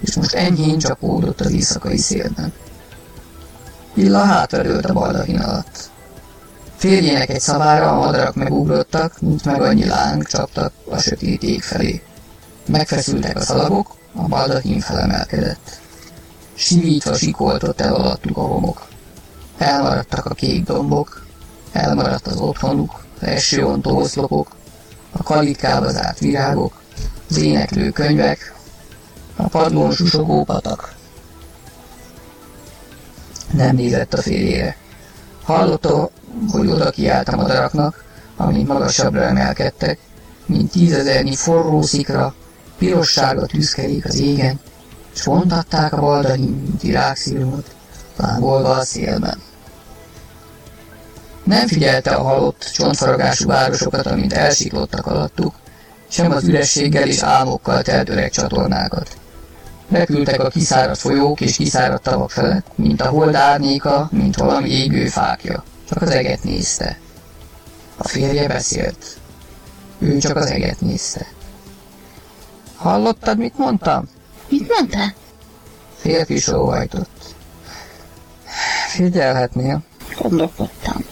és 0.00 0.14
most 0.14 0.34
enyhén 0.34 0.78
csapódott 0.78 1.40
az 1.40 1.50
éjszakai 1.50 1.96
szélben. 1.96 2.52
Illa 3.94 4.18
hátradőlt 4.18 4.86
a 4.86 4.92
baldahin 4.92 5.38
alatt. 5.38 5.90
Férjének 6.76 7.28
egy 7.28 7.40
szavára 7.40 7.90
a 7.90 8.04
madarak 8.04 8.34
megugrottak, 8.34 9.20
mint 9.20 9.44
meg 9.44 9.62
annyi 9.62 9.86
láng 9.86 10.26
csaptak 10.26 10.72
a 10.90 10.98
sötét 10.98 11.42
ég 11.42 11.62
felé. 11.62 12.02
Megfeszültek 12.66 13.36
a 13.36 13.40
szalagok, 13.40 13.96
a 14.14 14.22
baldahin 14.22 14.80
felemelkedett. 14.80 15.82
Sivítva 16.54 17.14
sikoltott 17.14 17.80
el 17.80 17.94
alattuk 17.94 18.36
a 18.36 18.40
homok. 18.40 18.86
Elmaradtak 19.58 20.26
a 20.26 20.34
kék 20.34 20.64
dombok, 20.64 21.26
elmaradt 21.72 22.26
az 22.26 22.36
otthonuk, 22.36 23.04
az 23.20 23.26
esőontó 23.26 23.96
oszlopok, 23.96 24.48
a 25.10 25.22
kalitkába 25.22 25.90
zárt 25.90 26.18
virágok, 26.18 26.82
az 27.30 27.36
éneklő 27.36 27.90
könyvek, 27.90 28.54
a 29.36 29.42
padlón 29.42 29.92
susogó 29.92 30.44
patak. 30.44 30.94
Nem 33.52 33.76
nézett 33.76 34.14
a 34.14 34.22
férjére. 34.22 34.76
Hallotta, 35.42 36.10
hogy 36.50 36.68
oda 36.68 36.90
kiállt 36.90 37.28
a 37.28 37.36
madaraknak, 37.36 38.04
amint 38.36 38.68
magasabbra 38.68 39.22
emelkedtek, 39.22 39.98
mint 40.46 40.70
tízezernyi 40.70 41.34
forró 41.34 41.82
szikra, 41.82 42.34
pirossága 42.78 43.46
tűzkerék 43.46 44.04
az 44.04 44.18
égen, 44.18 44.60
és 45.14 45.24
vontatták 45.24 45.92
a 45.92 46.00
baldahin, 46.00 46.62
mint 46.62 46.82
virágszirmot, 46.82 47.74
lángolva 48.16 48.70
a 48.70 48.84
szélben. 48.84 49.38
Nem 51.44 51.66
figyelte 51.66 52.10
a 52.10 52.22
halott, 52.22 52.70
csontfaragású 52.72 53.46
városokat, 53.46 54.06
amint 54.06 54.32
elsiklottak 54.32 55.06
alattuk, 55.06 55.54
sem 56.08 56.30
az 56.30 56.44
ürességgel 56.44 57.08
és 57.08 57.22
álmokkal 57.22 57.82
telt 57.82 58.08
öreg 58.08 58.30
csatornákat. 58.30 59.16
Repültek 59.88 60.40
a 60.40 60.48
kiszáradt 60.48 60.98
folyók 60.98 61.40
és 61.40 61.56
kiszáradt 61.56 62.02
tavak 62.02 62.30
felett, 62.30 62.66
mint 62.74 63.00
a 63.00 63.08
hold 63.08 63.34
árnyéka, 63.34 64.08
mint 64.12 64.36
valami 64.36 64.68
égő 64.68 65.06
fákja. 65.06 65.64
Csak 65.88 66.02
az 66.02 66.10
eget 66.10 66.42
nézte. 66.44 66.98
A 67.96 68.08
férje 68.08 68.48
beszélt. 68.48 69.18
Ő 69.98 70.18
csak 70.18 70.36
az 70.36 70.46
eget 70.46 70.80
nézte. 70.80 71.26
Hallottad, 72.76 73.38
mit 73.38 73.58
mondtam? 73.58 74.08
Mit 74.54 74.68
mondtál? 74.68 75.14
Férfi 75.96 76.38
sóhajtott. 76.38 77.34
Figyelhetnél. 78.88 79.82
Gondolkodtam. 80.18 81.04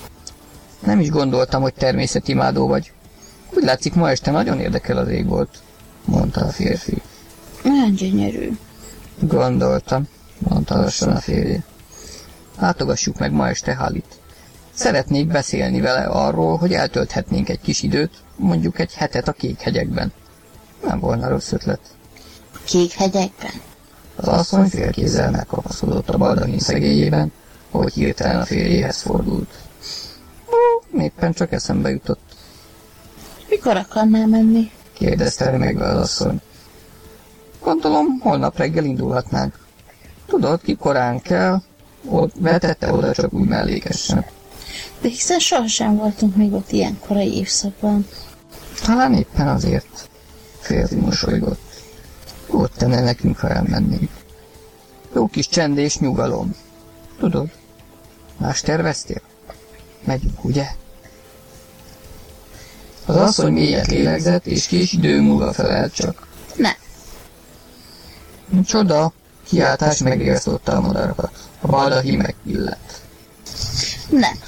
Nem 0.81 1.01
is 1.01 1.11
gondoltam, 1.11 1.63
hogy 1.63 1.75
természetimádó 1.75 2.67
vagy. 2.67 2.93
Úgy 3.51 3.63
látszik, 3.63 3.95
ma 3.95 4.11
este 4.11 4.31
nagyon 4.31 4.61
érdekel 4.61 4.97
az 4.97 5.09
ég 5.09 5.27
volt, 5.27 5.59
mondta 6.05 6.41
a 6.41 6.49
férfi. 6.49 7.03
Olyan 7.65 7.95
gyönyörű. 7.95 8.57
Gondoltam, 9.21 10.09
mondta 10.39 10.77
lassan 10.81 11.09
a 11.09 11.21
férje. 11.21 11.63
Látogassuk 12.59 13.19
meg 13.19 13.33
ma 13.33 13.49
este 13.49 13.75
Halit. 13.75 14.19
Szeretnék 14.75 15.27
beszélni 15.27 15.81
vele 15.81 16.05
arról, 16.05 16.57
hogy 16.57 16.73
eltölthetnénk 16.73 17.49
egy 17.49 17.61
kis 17.61 17.83
időt, 17.83 18.15
mondjuk 18.37 18.79
egy 18.79 18.95
hetet 18.95 19.29
a 19.29 19.33
kék 19.33 19.61
hegyekben. 19.61 20.13
Nem 20.83 21.01
volna 21.01 21.29
rossz 21.29 21.53
ötlet. 21.53 21.81
Kék 22.65 22.93
hegyekben. 22.93 23.51
Az 24.17 24.29
asszony 24.29 24.69
félkézzel 24.69 25.31
megkapaszkodott 25.31 26.09
a 26.09 26.17
baldahin 26.19 26.59
szegélyében, 26.59 27.33
hogy 27.71 27.93
hirtelen 27.93 28.41
a 28.41 28.45
férjéhez 28.45 29.01
fordult. 29.03 29.59
Éppen 30.99 31.33
csak 31.33 31.53
eszembe 31.53 31.91
jutott, 31.91 32.21
Mikor 33.49 33.77
akarnál 33.77 34.27
menni? 34.27 34.71
kérdezte 34.93 35.51
remegve 35.51 35.85
az 35.87 36.01
asszony. 36.01 36.41
Gondolom, 37.63 38.19
holnap 38.21 38.57
reggel 38.57 38.85
indulhatnánk. 38.85 39.59
Tudod, 40.27 40.61
ki 40.63 40.77
korán 40.77 41.21
kell, 41.21 41.63
ott 42.09 42.33
vetette 42.39 42.93
oda 42.93 43.13
csak 43.13 43.33
úgy 43.33 43.49
mellékesen. 43.49 44.25
De 45.01 45.09
hiszen 45.09 45.39
sohasem 45.39 45.97
voltunk 45.97 46.37
még 46.37 46.53
ott 46.53 46.71
ilyen 46.71 46.99
korai 47.07 47.37
évszakban. 47.37 48.07
Talán 48.85 49.15
éppen 49.15 49.49
azért. 49.49 50.09
Férfi 50.61 50.95
mosolygott. 50.95 51.61
Ott 52.53 52.73
tenne 52.77 53.01
nekünk, 53.01 53.39
ha 53.39 53.49
elmennénk. 53.49 54.11
Jó 55.15 55.27
kis 55.27 55.49
csend 55.49 55.79
és 55.79 55.99
nyugalom. 55.99 56.55
Tudod, 57.19 57.51
más 58.37 58.61
terveztél? 58.61 59.21
Megyünk, 60.05 60.45
ugye? 60.45 60.67
Az 63.07 63.17
asszony 63.17 63.53
mélyet 63.53 63.87
lélegzett, 63.87 64.47
és 64.47 64.67
kés 64.67 64.93
idő 64.93 65.21
múlva 65.21 65.53
felelt 65.53 65.95
csak. 65.95 66.27
Ne, 66.57 66.71
Csoda! 68.65 69.13
Kiáltás 69.47 69.99
megriasztotta 69.99 70.73
a 70.73 70.81
madarakat. 70.81 71.49
A 71.61 71.67
baldahi 71.67 72.17
megillett. 72.17 73.01
Nem, 74.11 74.39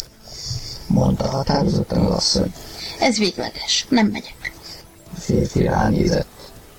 Mondta 0.87 1.27
határozottan 1.29 2.05
az 2.05 2.11
asszony. 2.15 2.55
ez 3.01 3.19
végleges. 3.19 3.87
Nem 3.89 4.07
megyek. 4.07 4.53
A 5.17 5.21
férfi 5.21 5.63
ránézett. 5.63 6.27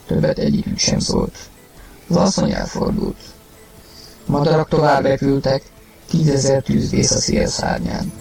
Többet 0.06 0.38
egyikük 0.39 0.78
sem 0.78 0.99
szólt. 0.99 1.38
Az 2.10 2.16
asszony 2.16 2.51
elfordult. 2.51 3.18
Madarak 4.26 4.70
tovább 4.70 5.03
repültek, 5.03 5.64
tízezer 6.10 6.64
tűzvész 6.64 7.12
a 7.12 7.18
szél 7.20 7.47
szárnyán. 7.47 8.12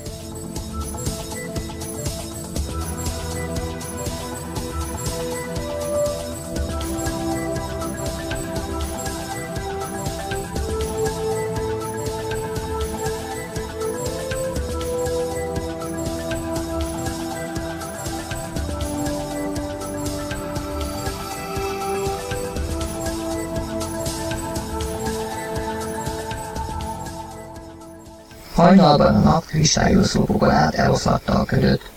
Hajnalban 28.75 29.15
a 29.15 29.19
nap 29.19 29.47
kristályoszlopokon 29.47 30.51
át 30.51 30.75
eloszlatta 30.75 31.33
a 31.33 31.45
ködöt, 31.45 31.91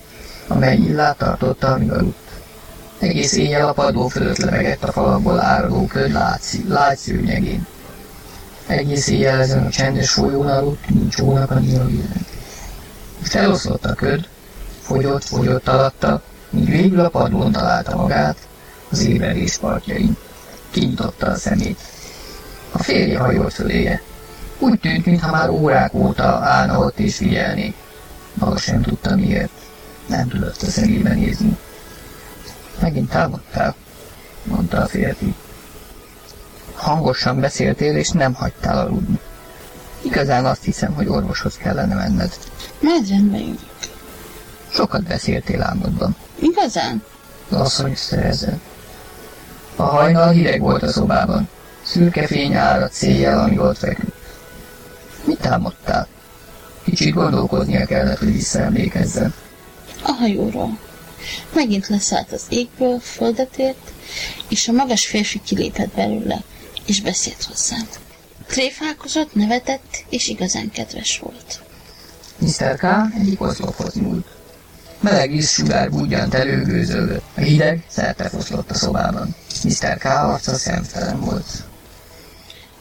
amely 0.48 0.78
illát 0.78 1.18
tartotta, 1.18 1.68
amíg 1.68 1.92
aludt. 1.92 2.32
Egész 3.00 3.34
éjjel 3.34 3.68
a 3.68 3.74
padló 3.74 4.08
fölött 4.08 4.38
lebegett 4.38 4.84
a 4.84 4.92
falakból 4.92 5.42
áradó 5.42 5.86
köd 5.86 6.12
látszi, 6.12 6.66
lágy 6.68 6.98
szőnyegén. 6.98 7.68
Egész 8.68 9.08
éjjel 9.08 9.40
ezen 9.40 9.66
a 9.66 9.70
csendes 9.70 10.12
folyón 10.12 10.48
aludt, 10.48 10.90
nincs 10.90 11.16
csónak 11.16 11.52
a 11.52 11.60
nyílvíznek. 11.60 12.24
Most 13.20 13.36
eloszlott 13.36 13.86
a 13.86 13.94
köd, 13.94 14.28
fogyott, 14.82 15.24
fogyott 15.24 15.68
alatta, 15.68 16.22
míg 16.50 16.70
végül 16.70 17.00
a 17.00 17.10
padlón 17.10 17.52
találta 17.52 17.96
magát, 17.96 18.38
az 18.90 19.06
ébredés 19.06 19.58
partjain. 19.58 20.18
Kinyitotta 20.72 21.28
a 21.28 21.36
szemét. 21.36 21.80
A 22.72 22.84
férje 22.84 23.20
hajolt 23.20 23.54
föléje. 23.54 24.02
Úgy 24.60 24.80
tűnt, 24.80 25.06
mintha 25.06 25.32
már 25.32 25.50
órák 25.50 25.94
óta 25.94 26.24
állna 26.24 26.80
ott 26.80 27.00
és 27.00 27.16
figyelni. 27.16 27.74
Maga 28.34 28.58
sem 28.58 28.82
tudta 28.82 29.16
miért. 29.16 29.50
Nem 30.08 30.28
tudott 30.28 30.62
a 30.62 30.66
szemébe 30.66 31.14
nézni. 31.14 31.58
Megint 32.80 33.10
támadtál, 33.10 33.76
mondta 34.44 34.78
a 34.78 34.88
férfi. 34.88 35.36
Hangosan 36.74 37.40
beszéltél, 37.40 37.96
és 37.96 38.10
nem 38.10 38.34
hagytál 38.34 38.78
aludni. 38.78 39.20
Igazán 40.02 40.46
azt 40.46 40.64
hiszem, 40.64 40.94
hogy 40.94 41.08
orvoshoz 41.08 41.58
kellene 41.58 41.96
menned. 41.96 42.38
Majd 42.80 43.10
rendbe 43.10 43.38
jövök. 43.38 43.60
Sokat 44.70 45.04
beszéltél 45.04 45.62
álmodban. 45.62 46.16
Igazán? 46.40 47.04
Az 47.50 47.60
asszony 47.60 47.96
szerezett. 47.96 48.60
A 49.76 49.84
hajnal 49.84 50.30
hideg 50.30 50.62
volt 50.62 50.84
a 50.84 50.92
szobában. 50.92 51.50
Szürke 51.84 52.28
fény 52.28 52.54
áradt 52.54 52.94
széjjel, 52.94 53.40
ami 53.40 53.60
ott 53.60 53.78
feküdt. 53.78 54.17
Mit 55.28 55.46
álmodtál? 55.46 56.08
Kicsit 56.84 57.14
gondolkoznia 57.14 57.86
kellett, 57.86 58.18
hogy 58.18 58.32
visszaemlékezzen. 58.32 59.34
A 60.04 60.12
hajóról. 60.12 60.78
Megint 61.54 61.88
leszállt 61.88 62.32
az 62.32 62.44
égből, 62.50 63.00
földet 63.00 63.58
ért, 63.58 63.92
és 64.48 64.68
a 64.68 64.72
magas 64.72 65.08
férfi 65.08 65.42
kilépett 65.46 65.96
belőle, 65.96 66.42
és 66.86 67.02
beszélt 67.02 67.44
hozzám. 67.44 67.88
Tréfálkozott, 68.48 69.36
nevetett, 69.36 70.04
és 70.10 70.28
igazán 70.28 70.72
kedves 70.72 71.20
volt. 71.20 71.62
Mr. 72.38 72.78
K. 72.78 72.84
egyik 73.20 73.42
oszlophoz 73.42 73.94
nyúlt. 73.94 74.26
Meleg 75.00 75.32
víz 75.32 75.50
sugár 75.50 75.90
budjant 75.90 76.34
előgőzölött. 76.34 77.24
A 77.36 77.40
hideg 77.40 77.86
szerte 77.88 78.30
foszlott 78.30 78.72
a 78.72 78.74
szobában. 78.74 79.36
Mr. 79.64 79.98
K. 79.98 80.06
arca 80.06 80.56
szemtelen 80.56 81.20
volt. 81.20 81.64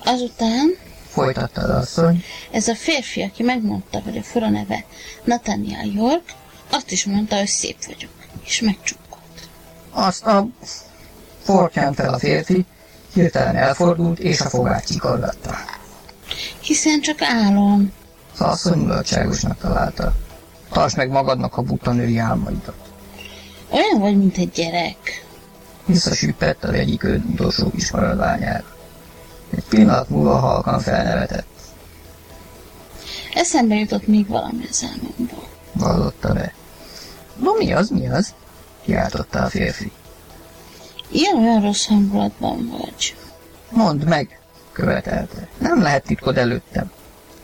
Azután 0.05 0.77
Folytatta 1.23 1.61
az 1.61 1.71
asszony, 1.71 2.25
ez 2.51 2.69
a 2.69 2.75
férfi, 2.75 3.23
aki 3.23 3.43
megmondta, 3.43 4.01
hogy 4.01 4.17
a 4.17 4.23
fura 4.23 4.49
neve 4.51 4.85
Nathaniel 5.25 5.85
York, 5.85 6.23
azt 6.71 6.91
is 6.91 7.05
mondta, 7.05 7.37
hogy 7.37 7.47
szép 7.47 7.85
vagyok, 7.87 8.11
és 8.45 8.61
megcsukkolt. 8.61 9.49
azt 9.91 10.27
a... 10.27 10.47
Fortyán 11.43 11.93
fel 11.93 12.15
a 12.15 12.19
férfi, 12.19 12.65
hirtelen 13.15 13.57
elfordult, 13.57 14.19
és 14.19 14.41
a 14.41 14.49
fogát 14.49 14.87
csikorgatta. 14.87 15.55
Hiszen 16.61 17.01
csak 17.01 17.23
álom. 17.23 17.93
Az 18.33 18.41
asszony 18.41 18.79
mulatságosnak 18.79 19.59
találta. 19.59 20.15
Tartsd 20.73 20.97
meg 20.97 21.11
magadnak 21.11 21.57
a 21.57 21.63
buta 21.63 21.93
női 21.93 22.19
álmaidat. 22.19 22.77
Olyan 23.71 24.01
vagy, 24.01 24.17
mint 24.17 24.37
egy 24.39 24.51
gyerek. 24.51 25.25
Visszasüppett 25.87 26.65
az 26.65 26.73
egyik 26.73 27.05
őd 27.05 27.25
utolsó 27.25 27.71
kis 27.71 27.91
maradványára. 27.91 28.76
Egy 29.51 29.65
pillanat 29.69 30.09
múlva 30.09 30.37
halkan 30.37 30.81
felnevetett. 30.81 31.47
Eszembe 33.35 33.75
jutott 33.75 34.07
még 34.07 34.27
valami 34.27 34.67
az 34.71 34.87
álmomból. 34.91 35.49
Vallotta 35.73 36.33
be. 36.33 36.55
No 37.37 37.53
mi 37.53 37.73
az, 37.73 37.89
mi 37.89 38.09
az? 38.09 38.35
Kiáltotta 38.83 39.43
a 39.43 39.49
férfi. 39.49 39.93
Ilyen 41.09 41.37
olyan 41.37 41.63
rossz 41.63 41.87
hangulatban 41.87 42.69
vagy. 42.81 43.17
Mondd 43.71 44.05
meg, 44.09 44.41
követelte. 44.73 45.49
Nem 45.59 45.83
lehet 45.83 46.05
titkod 46.05 46.37
előttem. 46.37 46.91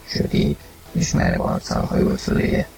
Sötét, 0.07 0.59
és 0.93 1.13
merev 1.13 1.41
arccal 1.41 1.85
hajolt 1.85 2.21
föléje. 2.21 2.69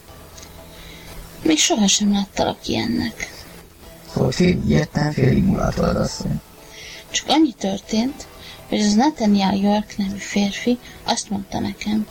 Még 1.43 1.59
sohasem 1.59 2.12
láttalak 2.12 2.68
ilyennek. 2.68 3.33
Szólt 4.14 4.35
fél 4.35 4.62
ilyetten, 4.66 5.12
félig 5.12 5.45
mulatott 5.45 5.85
az 5.85 5.97
asszony. 5.97 6.41
Csak 7.11 7.29
annyi 7.29 7.53
történt, 7.53 8.27
hogy 8.69 8.81
az 8.81 8.95
Nathaniel 8.95 9.55
York 9.55 9.97
nevű 9.97 10.17
férfi 10.17 10.79
azt 11.05 11.31
mondta 11.31 11.59
nekem. 11.59 12.07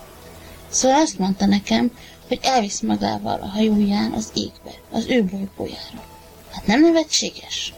Szóval 0.69 1.01
azt 1.01 1.19
mondta 1.19 1.45
nekem, 1.45 1.91
hogy 2.27 2.39
elvisz 2.41 2.79
magával 2.79 3.39
a 3.41 3.47
hajóján 3.47 4.11
az 4.11 4.31
égbe, 4.33 4.71
az 4.91 5.05
ő 5.07 5.23
bolygójára. 5.23 6.01
Hát 6.51 6.65
nem 6.65 6.81
nevetséges? 6.81 7.73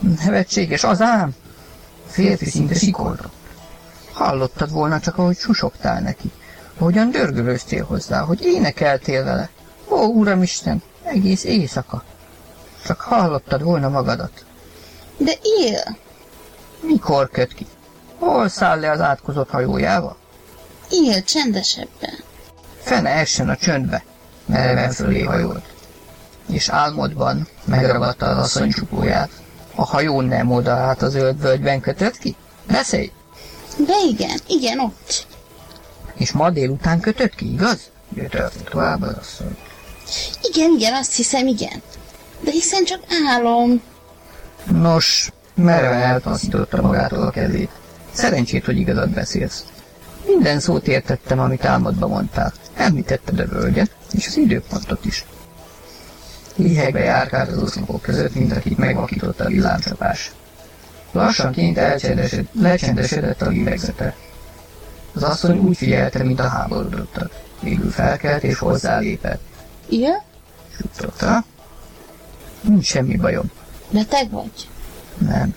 Nevetséges, 0.00 0.84
az 0.84 1.00
ám! 1.00 1.34
Férfi 2.06 2.44
szinte 2.44 2.74
sikoldott. 2.74 3.32
Hallottad 4.12 4.70
volna 4.70 5.00
csak, 5.00 5.18
ahogy 5.18 5.36
susogtál 5.36 6.00
neki. 6.00 6.30
Ahogyan 6.78 7.10
dörgölöztél 7.10 7.84
hozzá, 7.84 8.20
hogy 8.20 8.44
énekeltél 8.44 9.24
vele. 9.24 9.48
Ó, 9.88 10.04
Uramisten, 10.04 10.82
egész 11.02 11.44
éjszaka. 11.44 12.04
Csak 12.84 13.00
hallottad 13.00 13.62
volna 13.62 13.88
magadat. 13.88 14.44
De 15.16 15.32
él! 15.60 15.96
Mikor 16.80 17.30
köt 17.30 17.54
ki? 17.54 17.66
Hol 18.24 18.48
száll 18.48 18.80
le 18.80 18.90
az 18.90 19.00
átkozott 19.00 19.50
hajójával? 19.50 20.16
Él 20.90 21.22
csendesebben. 21.22 22.14
Fene 22.80 23.10
essen 23.10 23.48
a 23.48 23.56
csöndbe, 23.56 24.04
mereven 24.46 24.90
fölé 24.90 25.22
hajolt. 25.22 25.64
És 26.48 26.68
álmodban 26.68 27.48
megragadta 27.64 28.26
az 28.26 28.36
asszony 28.36 28.70
csukóját. 28.70 29.30
A 29.74 29.84
hajó 29.84 30.20
nem 30.20 30.50
oda 30.50 30.72
át 30.72 31.02
a 31.02 31.08
zöld 31.08 31.40
völgyben 31.40 31.80
kötött 31.80 32.18
ki? 32.18 32.36
Beszélj! 32.66 33.12
De 33.76 33.94
igen, 34.08 34.38
igen, 34.46 34.78
ott. 34.78 35.26
És 36.14 36.32
ma 36.32 36.50
délután 36.50 37.00
kötött 37.00 37.34
ki, 37.34 37.52
igaz? 37.52 37.90
Jötött 38.14 38.68
tovább 38.70 39.02
az 39.02 39.14
asszony. 39.20 39.56
Igen, 40.42 40.70
igen, 40.78 40.94
azt 40.94 41.14
hiszem, 41.14 41.46
igen. 41.46 41.82
De 42.40 42.50
hiszen 42.50 42.84
csak 42.84 43.00
álom. 43.28 43.82
Nos, 44.64 45.30
mereven 45.54 46.00
eltaszította 46.00 46.82
magától 46.82 47.22
a 47.22 47.30
kezét. 47.30 47.70
Szerencsét, 48.14 48.64
hogy 48.64 48.78
igazat 48.78 49.10
beszélsz. 49.10 49.64
Minden 50.26 50.60
szót 50.60 50.88
értettem, 50.88 51.38
amit 51.38 51.64
álmodban 51.64 52.08
mondtál. 52.10 52.52
Említetted 52.74 53.38
a 53.38 53.46
völgyet, 53.46 53.90
és 54.12 54.26
az 54.26 54.36
időpontot 54.36 55.04
is. 55.04 55.24
Lihegve 56.56 57.00
járkált 57.00 57.50
az 57.50 57.62
oszlopok 57.62 58.02
között, 58.02 58.34
mint 58.34 58.52
akit 58.52 58.78
megvakította 58.78 59.44
a 59.44 59.48
villámcsapás. 59.48 60.32
Lassanként 61.12 61.78
elcsendesedett, 61.78 62.48
lecsendesedett 62.52 63.42
a 63.42 63.48
lélegzete. 63.48 64.14
Az 65.14 65.22
asszony 65.22 65.58
úgy 65.58 65.76
figyelte, 65.76 66.22
mint 66.22 66.40
a 66.40 66.48
háborodottak. 66.48 67.30
Végül 67.60 67.90
felkelt 67.90 68.42
és 68.42 68.58
hozzálépett. 68.58 69.40
Igen? 69.88 70.18
Suttogta. 70.76 71.44
Nincs 72.60 72.84
semmi 72.84 73.16
bajom. 73.16 73.50
Beteg 73.90 74.30
vagy? 74.30 74.68
Nem. 75.18 75.54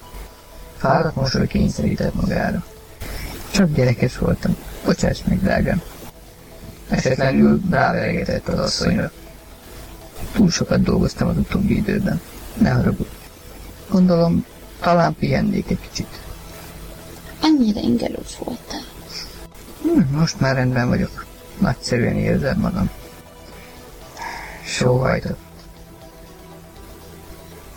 Fáradt 0.78 1.16
mosoly 1.16 1.48
kényszerített 1.48 2.14
magára. 2.14 2.64
Csak 3.52 3.74
gyerekes 3.74 4.18
voltam. 4.18 4.56
Bocsáss 4.86 5.20
meg, 5.28 5.42
drágám. 5.42 5.82
Esetlenül 6.90 7.62
ráveregetett 7.70 8.48
az 8.48 8.60
asszonyra. 8.60 9.12
Túl 10.32 10.50
sokat 10.50 10.82
dolgoztam 10.84 11.28
az 11.28 11.38
utóbbi 11.38 11.76
időben. 11.76 12.22
Ne 12.58 12.70
haragudj. 12.70 13.10
Gondolom, 13.90 14.46
talán 14.80 15.16
pihennék 15.16 15.70
egy 15.70 15.80
kicsit. 15.90 16.22
Annyira 17.42 17.80
ingerült 17.80 18.36
voltál. 18.36 18.82
Hm, 19.82 20.18
most 20.18 20.40
már 20.40 20.56
rendben 20.56 20.88
vagyok. 20.88 21.26
Nagyszerűen 21.60 22.16
érzem 22.16 22.60
magam. 22.60 22.90
Sóhajtott. 24.66 25.38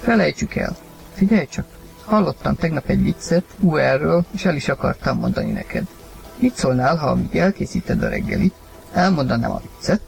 Felejtsük 0.01 0.55
el. 0.55 0.77
Figyelj 1.15 1.47
csak, 1.47 1.67
hallottam 2.11 2.55
tegnap 2.55 2.89
egy 2.89 3.03
viccet 3.03 3.45
UR-ről, 3.61 4.25
és 4.35 4.45
el 4.45 4.55
is 4.55 4.69
akartam 4.69 5.19
mondani 5.19 5.51
neked. 5.51 5.87
Mit 6.37 6.57
szólnál, 6.57 6.97
ha 6.97 7.07
amíg 7.07 7.37
elkészíted 7.37 8.03
a 8.03 8.09
reggelit, 8.09 8.55
elmondanám 8.93 9.51
a 9.51 9.61
viccet, 9.61 10.01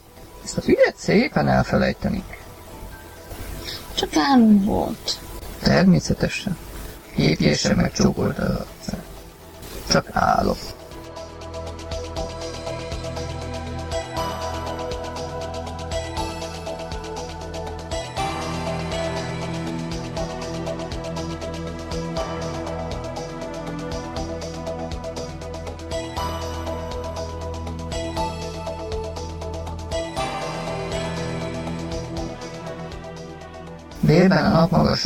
ezt 0.45 0.57
a 0.57 0.61
fügyet 0.61 0.97
szépen 0.97 1.49
elfelejtenék. 1.49 2.41
Csak 3.95 4.11
álom 4.17 4.65
volt. 4.65 5.21
Természetesen. 5.63 6.57
Képjésre 7.15 7.75
megcsókolta 7.75 8.43
az 8.43 8.51
arcát. 8.51 9.05
Csak 9.89 10.09
álok. 10.13 10.59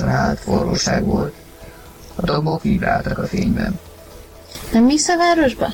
Nap 0.07 0.15
magasan 0.15 0.29
állt, 0.29 0.39
forróság 0.39 1.05
volt. 1.05 1.35
A 2.15 2.23
dobok 2.23 2.63
vibráltak 2.63 3.19
a 3.19 3.27
fényben. 3.27 3.79
Nem 4.73 4.85
mész 4.85 5.09
a 5.09 5.17
városba? 5.17 5.67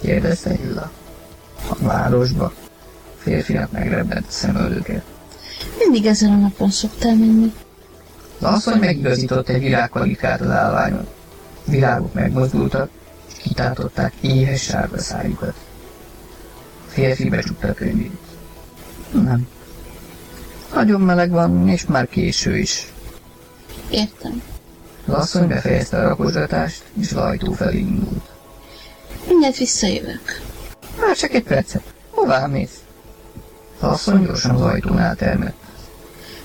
Kérdezte 0.00 0.52
Illa. 0.52 0.90
A 1.68 1.74
városba. 1.78 2.44
A 2.44 2.52
férfinak 3.18 3.70
megrebbent 3.72 4.30
szemöldöke. 4.30 5.02
Mindig 5.78 6.06
ezen 6.06 6.32
a 6.32 6.36
napon 6.36 6.70
szoktál 6.70 7.14
menni. 7.14 7.52
Az 8.40 8.52
asszony 8.54 8.78
megigazított 8.78 9.48
egy 9.48 9.60
virágpalikát 9.60 10.40
az 10.40 10.50
állványon. 10.50 11.06
Virágok 11.64 12.12
megmozdultak, 12.14 12.88
és 13.28 13.34
kitátották 13.42 14.12
éhes 14.20 14.62
sárga 14.62 14.98
szájukat. 14.98 15.54
A 16.86 16.90
férfi 16.90 17.28
becsukta 17.28 17.68
a 17.68 17.72
könyvét. 17.74 18.18
Nem. 19.12 19.46
Nagyon 20.74 21.00
meleg 21.00 21.30
van, 21.30 21.68
és 21.68 21.86
már 21.86 22.08
késő 22.08 22.56
is. 22.58 22.91
Értem. 23.92 24.42
Az 25.06 25.14
asszony 25.14 25.46
befejezte 25.48 25.96
a 25.98 26.08
rakozgatást, 26.08 26.82
és 27.00 27.10
az 27.12 27.16
ajtó 27.16 27.52
felé 27.52 27.78
indult. 27.78 28.30
Mindjárt 29.28 29.56
visszajövök. 29.56 30.40
Már 31.00 31.16
csak 31.16 31.32
egy 31.32 31.42
percet. 31.42 31.82
Hová 32.10 32.46
mész? 32.46 32.80
Az 33.80 33.88
asszony 33.90 34.24
gyorsan 34.24 34.54
az 34.54 34.60
ajtónál 34.60 35.16
termett. 35.16 35.56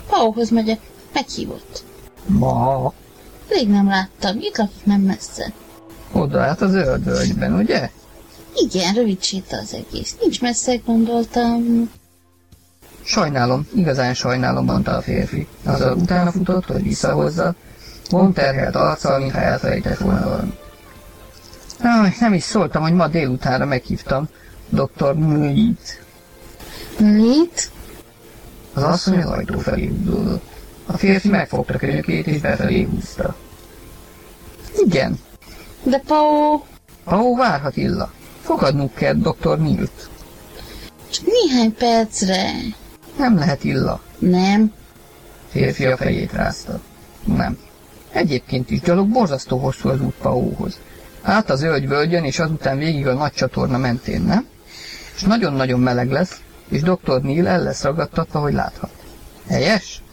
Pauhoz 0.09 0.49
megyek. 0.49 0.79
Meghívott. 1.13 1.83
Ma, 2.25 2.93
Rég 3.49 3.67
nem 3.69 3.87
láttam. 3.87 4.37
Itt 4.39 4.57
lakik 4.57 4.85
nem 4.85 5.01
messze. 5.01 5.51
oda 6.11 6.41
át 6.41 6.61
a 6.61 6.67
zöld 6.67 7.03
völgyben, 7.03 7.53
ugye? 7.53 7.89
Igen, 8.55 8.93
rövid 8.93 9.23
séta 9.23 9.57
az 9.57 9.73
egész. 9.73 10.15
Nincs 10.21 10.41
messze, 10.41 10.75
gondoltam. 10.75 11.89
Sajnálom, 13.07 13.67
igazán 13.75 14.13
sajnálom, 14.13 14.65
mondta 14.65 14.91
a 14.95 15.01
férfi. 15.01 15.47
Azzal 15.65 15.95
utána 15.97 16.31
futott, 16.31 16.65
hogy 16.65 16.83
visszahozza, 16.83 17.55
terhelt 18.33 18.75
arccal, 18.75 19.19
mintha 19.19 19.39
elfelejtett 19.39 19.97
volna 19.97 20.23
valami. 20.29 20.57
Aj, 21.83 22.15
nem 22.19 22.33
is 22.33 22.43
szóltam, 22.43 22.81
hogy 22.81 22.93
ma 22.93 23.07
délutánra 23.07 23.65
meghívtam 23.65 24.27
dr. 24.69 25.13
Műit. 25.13 26.03
Lét? 26.97 27.71
Az 28.73 28.83
asszony 28.83 29.21
az 29.21 29.29
ajtó 29.29 29.59
felé 29.59 29.87
húzódott. 29.87 30.43
A 30.85 30.97
férfi 30.97 31.29
megfogta 31.29 31.77
könyökét 31.77 32.27
és 32.27 32.41
befelé 32.41 32.83
húzta. 32.83 33.35
Igen, 34.85 35.19
De 35.83 35.99
Pau... 36.07 36.59
Pau 37.03 37.35
várhat 37.35 37.77
Illa. 37.77 38.11
Fogadnunk 38.41 38.93
kell 38.93 39.13
dr. 39.13 39.59
Nilt. 39.59 40.09
Csak 41.11 41.25
néhány 41.25 41.73
percre. 41.73 42.51
Nem 43.17 43.37
lehet 43.37 43.63
Illa. 43.63 44.01
Nem. 44.19 44.73
Férfi 45.49 45.85
a 45.85 45.97
fejét 45.97 46.33
rázta. 46.33 46.79
Nem. 47.23 47.57
Egyébként 48.11 48.71
is 48.71 48.79
gyalog 48.81 49.07
borzasztó 49.07 49.57
hosszú 49.57 49.89
az 49.89 50.01
út 50.01 50.15
Paóhoz. 50.21 50.79
Át 51.21 51.49
az 51.49 51.59
zöld 51.59 51.87
völgyön, 51.87 52.23
és 52.23 52.39
azután 52.39 52.77
végig 52.77 53.07
a 53.07 53.13
nagy 53.13 53.31
csatorna 53.31 53.77
mentén, 53.77 54.21
nem? 54.21 54.47
És 55.15 55.21
nagyon-nagyon 55.21 55.79
meleg 55.79 56.11
lesz, 56.11 56.41
és 56.69 56.81
dr. 56.81 57.21
Neil 57.21 57.47
el 57.47 57.63
lesz 57.63 57.83
ragadtatva, 57.83 58.39
hogy 58.39 58.53
láthat. 58.53 58.89
Helyes? 59.47 60.03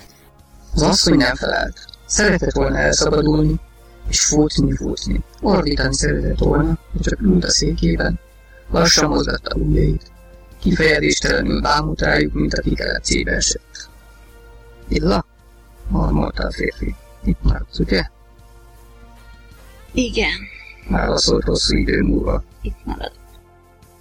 Az 0.74 0.82
asszony 0.82 1.16
nem 1.16 1.34
felelt. 1.34 1.84
Szeretett 2.06 2.52
volna 2.52 2.78
elszabadulni, 2.78 3.60
és 4.08 4.24
futni, 4.24 4.76
futni. 4.76 5.20
Ordítani 5.40 5.94
szeretett 5.94 6.38
volna, 6.38 6.78
hogy 6.92 7.00
csak 7.00 7.20
ült 7.20 7.44
a 7.44 7.50
székében. 7.50 8.18
Lassan 8.70 9.08
mozgatta 9.08 9.56
ujjait. 9.56 10.12
Kifejezéstelenül 10.64 11.60
bámult 11.60 12.00
rájuk, 12.00 12.32
mint 12.32 12.54
aki 12.54 12.74
kelepcébe 12.74 13.32
esett. 13.32 13.88
Illa? 14.88 15.26
Mormolta 15.88 16.46
a 16.46 16.52
férfi. 16.52 16.94
Itt 17.24 17.42
maradsz, 17.42 17.78
ugye? 17.78 18.02
Igen. 19.92 20.30
Válaszolt 20.88 21.44
hosszú 21.44 21.76
idő 21.76 22.02
múlva. 22.02 22.42
Itt 22.62 22.84
marad. 22.84 23.12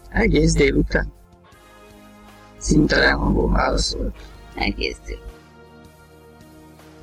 Egész 0.09 0.53
délután? 0.53 1.13
Szintelen 2.57 3.17
hangon 3.17 3.51
válaszolt. 3.51 4.15
Egész 4.55 4.97
dél. 5.05 5.21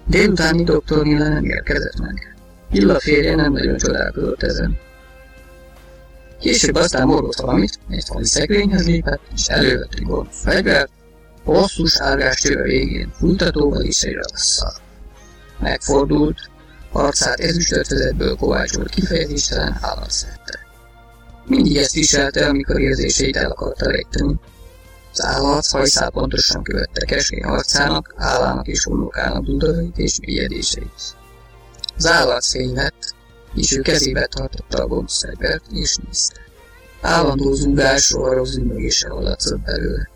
Délutáni 0.06 0.64
doktor 0.64 1.04
Nila 1.04 1.28
nem 1.28 1.44
érkezett 1.44 1.98
meg. 1.98 2.36
Illa 2.70 3.00
férje 3.00 3.34
nem 3.34 3.52
nagyon 3.52 3.76
csodálkozott 3.76 4.42
ezen. 4.42 4.78
Később 6.40 6.74
aztán 6.74 7.06
morgott 7.06 7.40
valamit, 7.40 7.78
egy 7.88 8.04
fali 8.04 8.24
szekrényhez 8.24 8.86
lépett, 8.86 9.20
és 9.34 9.46
elővett 9.46 9.94
egy 9.94 10.02
gonosz 10.02 10.42
fegyvert, 10.42 10.90
hosszú 11.44 11.84
sárgás 11.84 12.40
csőre 12.40 12.62
végén 12.62 13.12
fújtatóval 13.18 13.82
és 13.82 14.02
egy 14.02 14.14
ravasszal. 14.14 14.72
Megfordult, 15.58 16.50
arcát 16.92 17.40
ezüstötvezetből 17.40 18.36
kovácsolt 18.36 18.88
kifejezéstelen 18.88 19.78
állat 19.80 20.10
szerte. 20.10 20.58
Mindig 21.46 21.76
ezt 21.76 21.94
viselte, 21.94 22.46
amikor 22.46 22.80
érzéseit 22.80 23.36
el 23.36 23.50
akarta 23.50 23.90
rejteni. 23.90 24.34
Az 25.12 25.24
állat 25.24 25.66
hajszál 25.66 26.10
pontosan 26.10 26.62
követte 26.62 27.04
keskeny 27.04 27.42
arcának, 27.42 28.14
állának 28.16 28.66
és 28.66 28.84
homlokának 28.84 29.44
dudait 29.44 29.98
és 29.98 30.18
mélyedéseit. 30.20 31.16
Az 31.96 32.06
állat 32.06 32.44
fénylett, 32.44 33.14
és 33.54 33.76
ő 33.76 33.80
kezébe 33.80 34.26
tartotta 34.26 34.82
a 34.82 34.86
gonosz 34.86 35.20
fegyvert, 35.24 35.64
és 35.72 35.96
nézte. 35.96 36.40
Állandó 37.00 37.52
zúgás, 37.52 38.10
roharos 38.10 38.48
zümmögése 38.48 39.08
hallatszott 39.08 39.60
belőle. 39.60 40.08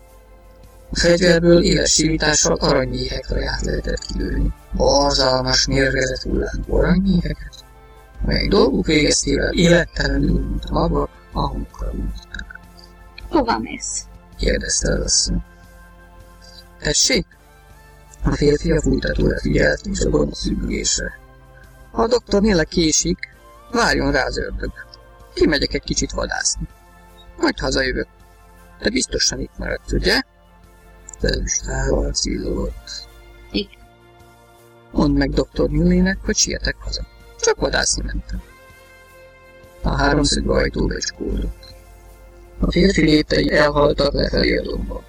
A 0.91 0.95
fegyverből 0.99 1.63
éles 1.63 1.91
simítással 1.91 2.53
aranyméhek 2.53 3.29
raját 3.29 3.61
lehetett 3.61 4.05
kilőni. 4.05 4.53
Borzalmas, 4.73 5.67
mérgezett 5.67 6.21
hullámú 6.21 6.75
aranyméheket, 6.75 7.65
amelyek 8.23 8.47
dolguk 8.47 8.85
végeztével 8.85 9.53
élettelenül, 9.53 10.39
mint 10.39 10.63
a 10.63 10.71
magak, 10.71 11.09
a 11.31 11.47
homokra 11.47 11.91
újítottak. 11.91 12.59
Hova 13.29 13.59
mész? 13.59 14.05
kérdezte 14.37 14.91
az 14.91 14.99
asszony. 14.99 15.43
Tessék? 16.79 17.25
A 18.23 18.35
férfi 18.35 18.71
a 18.71 18.81
fújtatóra 18.81 19.39
figyelt, 19.39 19.85
és 19.85 19.99
a 19.99 20.09
gonosz 20.09 20.41
zümmögésre. 20.41 21.24
Ha 21.95 22.01
a 22.01 22.07
doktor 22.07 22.41
tényleg 22.41 22.67
késik, 22.67 23.17
várjon 23.71 24.11
rá 24.11 24.25
az 24.25 24.37
ördög. 24.37 24.71
Kimegyek 25.33 25.73
egy 25.73 25.83
kicsit 25.83 26.11
vadászni. 26.11 26.67
Majd 27.37 27.59
hazajövök. 27.59 28.07
Te 28.79 28.89
biztosan 28.89 29.39
itt 29.39 29.57
maradsz, 29.57 29.91
ugye? 29.91 30.21
Felüstával 31.19 32.11
cillogott. 32.11 33.07
Igen. 33.51 33.81
Mondd 34.91 35.17
meg 35.17 35.29
doktor 35.29 35.69
Millének, 35.69 36.17
hogy 36.25 36.35
sietek 36.35 36.75
haza. 36.79 37.05
Csak 37.39 37.59
vadászni 37.59 38.03
mentem. 38.05 38.41
A 39.81 39.95
háromszög 39.95 40.49
ajtó 40.49 40.85
becskódott. 40.85 41.73
A 42.59 42.71
férfi 42.71 43.01
léptei 43.01 43.51
elhaltak 43.51 44.13
lefelé 44.13 44.57
a 44.57 44.61
domba. 44.61 45.03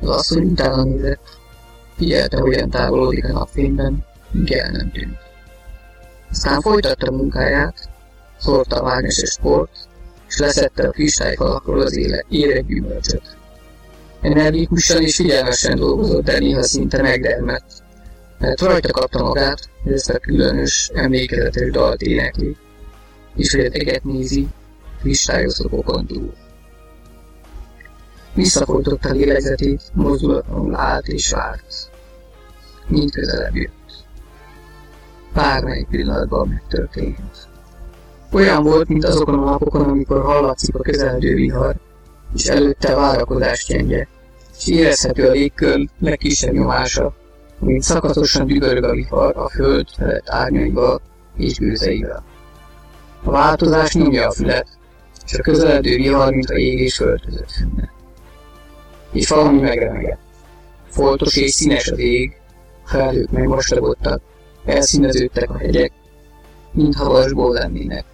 Az 0.00 0.08
asszony 0.08 0.44
utána 0.44 0.84
nézett, 0.84 1.38
figyelte, 1.96 2.38
hogyan 2.38 2.70
távolodik 2.70 3.24
a 3.24 3.32
napfényben, 3.32 4.04
míg 4.30 4.52
el 4.52 4.70
nem 4.70 4.90
tűnt. 4.90 5.27
Aztán 6.30 6.60
folytatta 6.60 7.10
munkáját, 7.10 7.90
szórta 8.38 8.80
a 8.80 8.84
mágneses 8.84 9.30
sport, 9.30 9.70
és 10.28 10.38
leszette 10.38 10.86
a 10.86 10.90
kristályfalakról 10.90 11.80
az 11.80 11.96
éle, 11.96 12.24
éreg 12.28 12.66
gyümölcsöt. 12.66 13.36
Energikusan 14.20 15.02
és 15.02 15.16
figyelmesen 15.16 15.76
dolgozott, 15.76 16.24
de 16.24 16.38
néha 16.38 16.62
szinte 16.62 17.02
megdermett, 17.02 17.82
mert 18.38 18.60
rajta 18.60 18.90
kapta 18.90 19.22
magát, 19.22 19.70
hogy 19.82 19.92
ezt 19.92 20.10
a 20.10 20.18
különös, 20.18 20.90
emlékezetes 20.94 21.70
dalt 21.70 22.02
énekli, 22.02 22.56
és 23.36 23.54
hogy 23.54 23.64
a 23.64 23.70
teget 23.70 24.04
nézi, 24.04 24.48
kristályoszlopokon 25.00 26.06
túl. 26.06 26.34
Visszafolytotta 28.34 29.12
lélegzetét, 29.12 29.82
mozdulatlanul 29.92 30.76
állt 30.76 31.06
és 31.06 31.30
várt. 31.30 31.90
Mind 32.88 33.10
közelebb 33.10 33.56
jött. 33.56 33.77
Bármelyik 35.38 35.86
pillanatban 35.86 36.48
megtörtént. 36.48 37.48
Olyan 38.32 38.62
volt, 38.62 38.88
mint 38.88 39.04
azokon 39.04 39.34
a 39.34 39.44
napokon, 39.44 39.82
amikor 39.82 40.22
hallatszik 40.22 40.74
a 40.74 40.82
közeledő 40.82 41.34
vihar, 41.34 41.76
és 42.34 42.46
előtte 42.46 42.94
várakozás 42.94 43.64
csendje, 43.64 44.08
és 44.58 44.66
érezhető 44.66 45.28
a 45.28 45.30
légkör 45.30 45.88
legkisebb 45.98 46.52
nyomása, 46.52 47.14
mint 47.58 47.82
szakaszosan 47.82 48.46
dübörög 48.46 48.84
a 48.84 48.92
vihar 48.92 49.36
a 49.36 49.48
föld 49.48 49.86
felett 49.96 50.28
árnyaival 50.28 51.00
és 51.36 51.58
gőzeivel. 51.58 52.24
A 53.24 53.30
változás 53.30 53.94
nyomja 53.94 54.26
a 54.26 54.32
fület, 54.32 54.68
és 55.26 55.34
a 55.34 55.42
közeledő 55.42 55.96
vihar, 55.96 56.32
mint 56.32 56.50
a 56.50 56.56
ég 56.56 56.80
és 56.80 56.96
föld 56.96 57.24
között 57.24 57.50
fűnne. 57.50 57.92
És 59.12 59.28
valami 59.28 59.60
megremegett. 59.60 60.20
Foltos 60.88 61.36
és 61.36 61.50
színes 61.50 61.88
az 61.88 61.98
ég, 61.98 62.36
a 62.84 62.88
felhők 62.88 63.30
megvastagodtak, 63.30 64.20
elszíneződtek 64.64 65.50
a 65.50 65.58
hegyek, 65.58 65.92
mintha 66.72 67.10
vasból 67.10 67.52
lennének. 67.52 68.04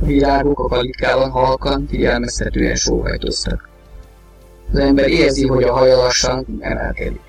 A 0.00 0.04
virágok 0.04 0.58
a 0.58 0.68
kalitkában 0.68 1.30
halkan, 1.30 1.86
figyelmeztetően 1.88 2.74
sóhajtoztak. 2.74 3.68
Az 4.72 4.78
ember 4.78 5.08
érzi, 5.08 5.46
hogy 5.46 5.62
a 5.62 5.72
haja 5.72 5.96
lassan 5.96 6.46
emelkedik. 6.60 7.20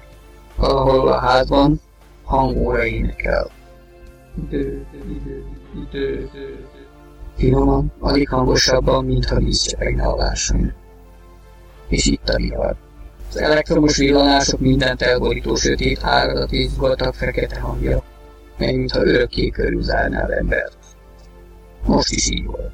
Valahol 0.55 1.07
a 1.07 1.19
házban 1.19 1.81
hangóra 2.23 2.85
énekel. 2.85 3.49
Finoman, 7.37 7.91
alig 7.99 8.29
hangosabban, 8.29 9.05
mintha 9.05 9.35
víz 9.35 9.61
csepegne 9.61 10.03
a 10.03 10.15
láson. 10.15 10.73
És 11.87 12.05
itt 12.05 12.29
a 12.29 12.35
vihar. 12.35 12.75
Az 13.35 13.41
elektromos 13.41 13.97
villanások 13.97 14.59
mindent 14.59 15.01
elborító 15.01 15.55
sötét 15.55 16.03
áradat 16.03 16.51
és 16.51 16.69
fekete 17.11 17.59
hangja, 17.59 18.03
mely 18.57 18.75
mintha 18.75 19.05
örökké 19.05 19.49
körülzárná 19.49 20.23
az 20.23 20.31
embert. 20.31 20.77
Most 21.85 22.11
is 22.11 22.29
így 22.29 22.45
volt. 22.45 22.71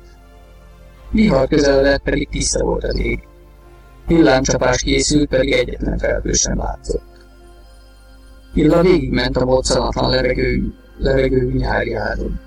Vihar 1.11 1.47
közeledett, 1.47 2.01
pedig 2.01 2.29
tiszta 2.29 2.63
volt 2.63 2.83
az 2.83 2.99
ég. 2.99 3.27
Villámcsapás 4.07 4.81
készült, 4.81 5.29
pedig 5.29 5.51
egyetlen 5.51 5.97
felhő 5.97 6.31
sem 6.31 6.57
látszott. 6.57 7.27
Illa 8.53 8.81
végigment 8.81 9.37
a 9.37 9.45
moccanatlan 9.45 10.09
levegő, 10.09 10.73
levegő 10.97 11.51
nyári 11.51 11.93
áron. 11.93 12.39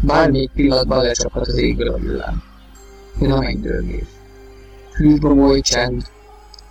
Bármelyik 0.00 0.50
pillanatban 0.50 1.02
lecsaphat 1.02 1.46
az 1.46 1.56
égből 1.56 1.88
a 1.88 1.98
villám. 1.98 2.42
Jön 3.20 3.32
a 3.32 3.38
mennydörgés. 3.38 4.06
Hűsbomoly 4.92 5.60
csend, 5.60 6.12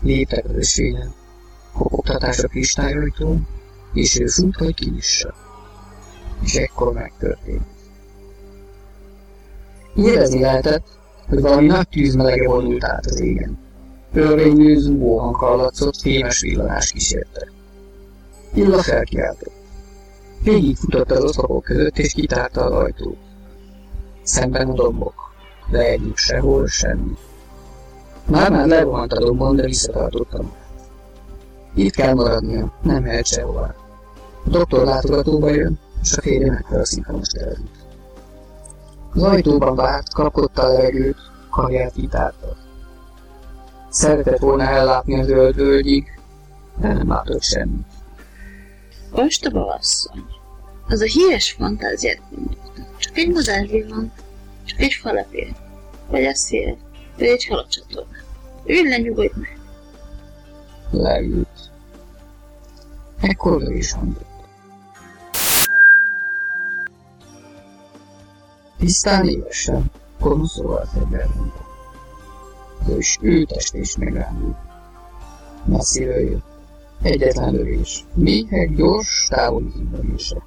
léptek 0.04 0.46
az 0.46 0.56
ösvényen, 0.56 1.14
kopogtatás 1.74 2.40
a 2.40 2.48
kristályajtón, 2.48 3.48
és 3.94 4.20
ő 4.20 4.26
fut, 4.26 4.56
hogy 4.56 4.74
kinyissa. 4.74 5.34
És 6.44 6.56
ekkor 6.56 6.94
megtörtént. 6.94 7.66
Érezni 9.96 10.40
lehetett, 10.40 10.86
hogy 11.28 11.42
valami 11.42 11.66
nagy 11.66 11.88
tűzmelege 11.88 12.48
vonult 12.48 12.84
át 12.84 13.06
az 13.06 13.20
égen. 13.20 13.58
Örvényű, 14.14 14.78
zúgó 14.78 15.18
hang 15.18 15.36
hallatszott, 15.36 16.02
fémes 16.02 16.42
villanás 16.42 16.92
kísérte. 16.92 17.52
Illa 18.54 18.82
felkiáltott. 18.82 19.54
futott 20.76 21.12
az 21.12 21.24
oszlopok 21.24 21.64
között, 21.64 21.98
és 21.98 22.14
kitárta 22.14 22.62
az 22.62 22.72
ajtót. 22.72 23.18
Szemben 24.24 24.70
a 24.70 24.74
dombok, 24.74 25.34
de 25.72 25.80
egyik 25.80 26.18
sehol 26.18 26.68
semmi. 26.68 27.18
Már-már 28.26 28.68
lerohant 28.68 29.14
a 29.14 29.20
dombon, 29.20 29.56
de 29.56 29.66
visszatartottam. 29.66 30.52
Itt 31.74 31.94
kell 31.94 32.14
maradnia, 32.14 32.74
nem 32.82 33.04
mehet 33.04 33.26
sehová. 33.26 33.76
A 34.46 34.50
doktor 34.50 34.86
látogatóba 34.86 35.50
jön, 35.50 35.80
és 36.02 36.18
a 36.18 36.22
férje 36.22 36.52
megfelszít, 36.52 37.06
ha 37.06 37.18
most 37.18 37.36
elrűt. 37.36 37.86
Az 39.14 39.24
ajtóban 39.24 39.76
várt, 39.76 40.14
kapkodta 40.14 40.62
a 40.62 40.68
levegőt, 40.68 41.18
karját 41.50 41.94
kitárta. 41.94 42.56
Szeretett 43.90 44.40
volna 44.40 44.64
ellátni 44.64 45.20
a 45.20 45.24
zöld 45.24 45.56
völgyig, 45.56 46.20
de 46.78 46.94
nem 46.94 47.08
látott 47.08 47.42
semmit. 47.44 47.86
Ostoba 49.12 49.74
asszony. 49.74 50.26
Az 50.88 51.02
a 51.02 51.06
híres 51.06 51.52
fantáziát 51.52 52.22
mondjuk. 52.30 52.62
Csak 52.98 53.18
egy 53.18 53.86
van, 53.90 54.12
csak 54.64 54.80
egy 54.80 54.94
falepél, 54.94 55.56
vagy 56.10 56.26
a 56.26 56.36
szél, 56.36 56.78
vagy 57.18 57.28
egy 57.28 57.46
halacsatorna. 57.46 58.18
Ülj 58.66 58.90
le, 58.90 58.98
nyugodj 58.98 59.34
meg. 59.36 59.60
Leült. 60.92 61.72
Ekkor 63.22 63.62
ő 63.62 63.76
is 63.76 63.92
hangzott. 63.92 64.32
Tisztán 68.78 69.28
évesen, 69.28 69.92
konszol 70.20 70.76
az 70.76 70.90
emberünk. 70.96 71.54
És 72.98 73.18
ő 73.22 73.44
test 73.44 73.74
is 73.74 73.98
megállult. 73.98 74.58
Messziről 75.66 76.30
jött. 76.30 76.46
Egyetlen 77.02 77.54
lövés. 77.54 78.06
Méhek 78.14 78.76
gyors, 78.76 79.28
távoli 79.30 79.72
hívonése. 79.76 80.44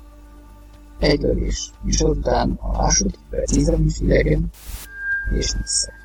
Egy 0.99 1.21
lövés, 1.21 1.71
és 1.85 2.01
azután 2.01 2.59
a 2.61 2.83
második 2.83 3.19
precízen 3.31 3.85
is 3.85 4.01
idegen, 4.01 4.51
és 5.39 5.53
vissza. 5.61 5.96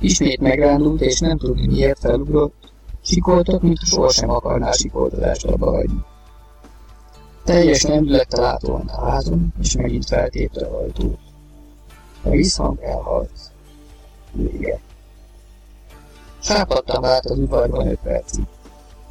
Ismét 0.00 0.40
megrándult, 0.40 1.00
és 1.00 1.18
nem 1.18 1.38
tudni 1.38 1.66
miért 1.66 1.98
felugrott, 1.98 2.72
sikoltott, 3.02 3.62
mint 3.62 3.78
sohasem 3.78 4.30
akarná 4.30 4.72
sikoltatást 4.72 5.44
abba 5.44 5.70
hagyni. 5.70 6.04
Teljes 7.44 7.82
lendülettel 7.82 8.44
átolnt 8.44 8.90
a 8.90 9.10
házon, 9.10 9.52
és 9.60 9.76
megint 9.76 10.06
feltépte 10.06 10.66
a 10.66 10.78
ajtót. 10.78 11.18
A 12.22 12.30
visszhang 12.30 12.80
elhalt. 12.82 13.30
Vége. 14.32 14.80
Sápadtam 16.42 17.04
át 17.04 17.24
az 17.24 17.38
udvarban 17.38 17.88
öt 17.88 17.98
percig. 18.02 18.44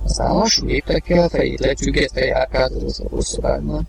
Aztán 0.04 0.34
lassú 0.34 0.66
léptekkel 0.66 1.30
fejét 1.30 1.60
lecsüggetve 1.60 2.48
az 2.52 2.84
oszlopos 2.84 3.26
szobában. 3.26 3.88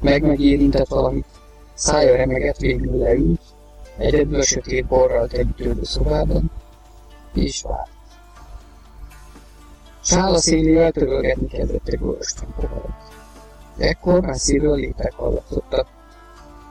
Meg 0.00 0.22
megérintett 0.22 0.88
valamit, 0.88 1.26
szája 1.74 2.16
remegett 2.16 2.56
végül 2.56 2.98
leült, 2.98 3.40
egyedül 3.96 4.38
a 4.38 4.42
sötét 4.42 4.86
borral 4.86 5.28
tegyítődő 5.28 5.84
szobában, 5.84 6.50
és 7.34 7.62
várt. 7.62 7.90
Sála 10.02 10.38
szélével 10.38 10.92
törölgetni 10.92 11.46
kezdett 11.46 11.88
egy 11.88 11.98
borostan 11.98 12.54
poharat. 12.60 13.12
Ekkor 13.78 14.20
messziről 14.20 14.76
lépek 14.76 15.12
hallatszottak, 15.12 15.86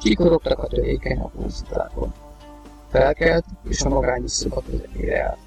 Kikorogtak 0.04 0.60
a 0.60 0.68
törékeny 0.68 1.20
aprózitlákon. 1.20 2.14
Felkelt, 2.92 3.46
és 3.70 3.82
a 3.82 3.90
magányos 3.90 4.32
szoba 4.32 4.62
közepére 4.70 5.24
állt. 5.24 5.38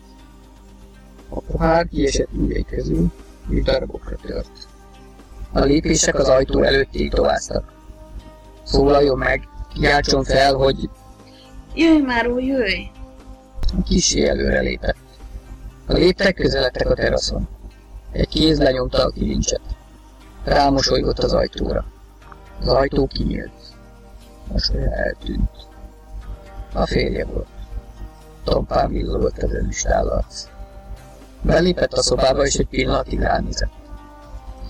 A 1.29 1.41
pohár 1.41 1.89
kiesett 1.89 2.29
ujjai 2.33 2.65
közül, 2.65 3.13
és 3.49 3.63
darabokra 3.63 4.17
tört. 4.17 4.69
A 5.53 5.61
lépések 5.61 6.19
az 6.19 6.29
ajtó 6.29 6.63
előtt 6.63 6.91
tétováztak. 6.91 7.73
Szólaljon 8.63 9.19
meg, 9.19 9.49
kiáltson 9.75 10.25
fel, 10.25 10.55
hogy... 10.55 10.91
Jöjj 11.77 12.01
már, 12.01 12.27
új, 12.27 12.45
jöjj! 12.45 12.91
Kisé 13.85 14.29
előre 14.29 14.61
lépett. 14.61 14.97
A 15.87 15.93
léptek 15.93 16.35
közeledtek 16.35 16.91
a 16.91 16.95
teraszon. 16.95 17.49
Egy 18.13 18.29
kéz 18.29 18.59
lenyomta 18.59 19.05
a 19.05 19.11
kilincset. 19.11 19.61
Rámosolygott 20.45 21.19
az 21.19 21.33
ajtóra. 21.33 21.85
Az 22.61 22.69
ajtó 22.69 23.07
kinyílt 23.07 23.51
most 24.53 24.75
olyan 24.75 24.93
eltűnt. 24.93 25.51
A 26.73 26.87
férje 26.87 27.25
volt. 27.25 27.49
Tompán 28.45 28.91
villogott 28.91 29.43
az 29.43 29.53
önistállarc. 29.53 30.49
Belépett 31.43 31.93
a 31.93 32.03
szobába, 32.03 32.47
és 32.47 32.55
egy 32.55 32.69
pillanatig 32.69 33.21
ránézett. 33.21 33.73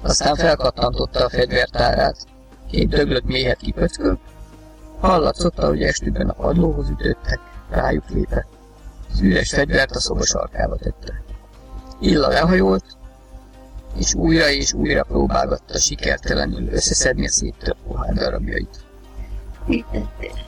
Aztán 0.03 0.35
felkattantotta 0.35 1.25
a 1.25 1.29
fegyvertárát, 1.29 2.17
két 2.71 2.89
döglött 2.89 3.25
méhet 3.25 3.57
kipöckölt, 3.57 4.19
hallatszott, 5.01 5.59
hogy 5.59 5.83
estükben 5.83 6.29
a 6.29 6.33
padlóhoz 6.33 6.89
ütöttek, 6.89 7.41
rájuk 7.71 8.09
lépett. 8.11 8.49
Az 9.13 9.21
üres 9.21 9.51
fegyvert 9.51 9.97
a 9.97 10.01
szoba 10.01 10.25
sarkába 10.25 10.77
tette. 10.77 11.23
Illa 12.01 12.29
lehajolt, 12.29 12.97
és 13.97 14.15
újra 14.15 14.49
és 14.49 14.73
újra 14.73 15.05
próbálgatta 15.05 15.79
sikertelenül 15.79 16.69
összeszedni 16.69 17.27
a 17.27 17.31
széttört 17.31 17.79
pohár 17.87 18.15
darabjait. 18.15 18.85
Mit 19.67 19.87
tettél? 19.87 20.39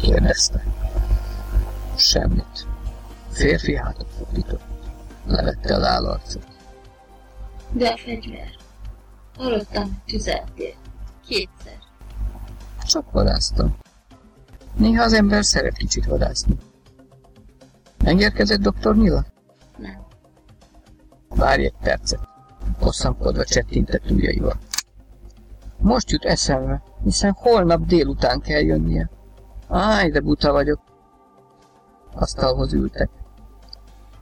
Kérdezte. 0.00 0.64
Semmit. 1.96 2.66
A 3.30 3.34
férfi 3.34 3.76
hátat 3.76 4.06
fordított. 4.18 4.60
Levette 5.26 5.74
az 5.74 5.82
állarcot. 5.82 6.46
De 7.70 7.88
a 7.88 7.96
fegyver. 7.96 8.48
Hallottam, 9.36 10.02
tüzeltél. 10.06 10.74
Kétszer. 11.26 11.78
Csak 12.92 13.10
varáztam. 13.10 13.76
Néha 14.76 15.02
az 15.02 15.12
ember 15.12 15.44
szeret 15.44 15.76
kicsit 15.76 16.06
vadászni. 16.06 16.56
Megérkezett 18.04 18.60
doktor 18.60 18.96
Nila? 18.96 19.24
Nem. 19.78 20.06
Várj 21.28 21.64
egy 21.64 21.74
percet. 21.80 22.20
Hosszankodva 22.80 23.44
csettintett 23.44 24.10
ujjaival. 24.10 24.58
Most 25.78 26.10
jut 26.10 26.24
eszembe, 26.24 26.82
hiszen 27.02 27.32
holnap 27.32 27.86
délután 27.86 28.40
kell 28.40 28.60
jönnie. 28.60 29.10
Áj, 29.68 30.10
de 30.10 30.20
buta 30.20 30.52
vagyok. 30.52 30.80
Asztalhoz 32.14 32.72
ültek. 32.72 33.10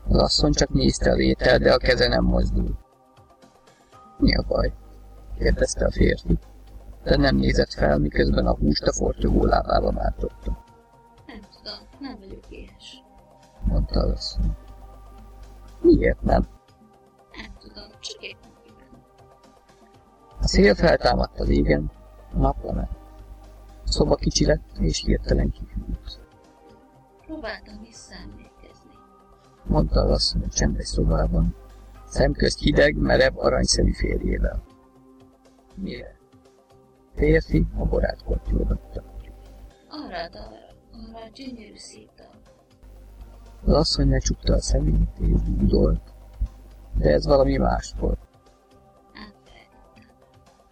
Az 0.07 0.17
asszony 0.17 0.51
csak 0.51 0.69
nézte 0.69 1.11
a 1.11 1.17
étel, 1.17 1.57
de 1.57 1.73
a 1.73 1.77
keze 1.77 2.07
nem 2.07 2.23
mozdul. 2.23 2.77
Mi 4.17 4.35
a 4.35 4.43
baj? 4.47 4.73
kérdezte 5.37 5.85
a 5.85 5.91
férfi, 5.91 6.39
de 7.03 7.17
nem 7.17 7.35
nézett 7.35 7.73
fel, 7.73 7.97
miközben 7.97 8.45
a 8.45 8.55
húst 8.55 8.83
a 8.83 8.93
fortyogó 8.93 9.45
lábába 9.45 9.91
mártotta. 9.91 10.63
Nem 11.27 11.39
tudom, 11.39 11.87
nem 11.99 12.15
vagyok 12.19 12.49
éhes. 12.49 13.03
Mondta 13.63 13.99
az 13.99 14.11
asszony. 14.11 14.55
Miért 15.81 16.21
nem? 16.21 16.47
Nem 17.31 17.53
tudom, 17.59 17.89
csak 17.99 18.21
éppen 18.21 18.51
kívánom. 18.63 19.03
A 20.39 20.47
szél 20.47 20.75
feltámadt 20.75 21.39
az 21.39 21.49
égen, 21.49 21.91
a 22.33 22.37
nap 22.37 22.63
lement. 22.63 22.89
A 23.85 23.91
szoba 23.91 24.15
kicsi 24.15 24.45
lett, 24.45 24.77
és 24.79 25.03
hirtelen 25.05 25.51
kihűlt. 25.51 26.19
Próbáltam 27.25 27.81
visszaemlékezni. 27.81 28.91
Mondta 29.63 30.01
az 30.01 30.11
asszony 30.11 30.43
a 30.43 30.49
csendes 30.49 30.87
szobában, 30.87 31.55
szemközt 32.05 32.59
hideg, 32.59 32.95
merev, 32.95 33.37
aranyszemű 33.37 33.91
férjével. 33.93 34.63
Mire? 35.75 36.20
Férfi 37.21 37.65
a 37.77 37.85
borát 37.85 38.23
kortyolgatta. 38.23 39.03
Arra 39.89 40.17
arra 40.17 41.27
gyönyörű 41.33 41.75
szép 41.75 42.09
dalra. 42.17 42.39
Az 43.65 43.73
asszony 43.73 44.09
lecsukta 44.09 44.53
a 44.53 44.61
szemét 44.61 45.19
és 45.19 45.41
dúdolt, 45.41 46.13
de 46.97 47.09
ez 47.09 47.25
valami 47.25 47.57
más 47.57 47.93
volt. 47.99 48.19
Átfelejtettem. 49.13 50.15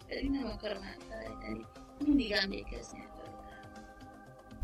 Pedig 0.08 0.30
nem 0.30 0.46
akarom 0.46 0.82
elfelejteni. 0.82 1.66
Mindig 2.06 2.30
emlékezni 2.30 2.98
akarok. 3.10 3.44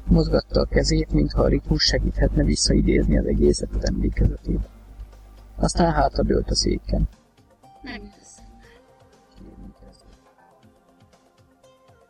Mozgatta 0.05 0.61
a 0.61 0.64
kezét, 0.64 1.12
mintha 1.12 1.43
a 1.43 1.49
ritmus 1.49 1.82
segíthetne 1.82 2.45
visszaidézni 2.45 3.18
az 3.18 3.26
egészet 3.26 3.74
az 3.74 3.84
emlékezetébe. 3.84 4.68
Aztán 5.57 5.93
hátradőlt 5.93 6.51
a 6.51 6.55
széken. 6.55 7.09
Nem 7.82 8.12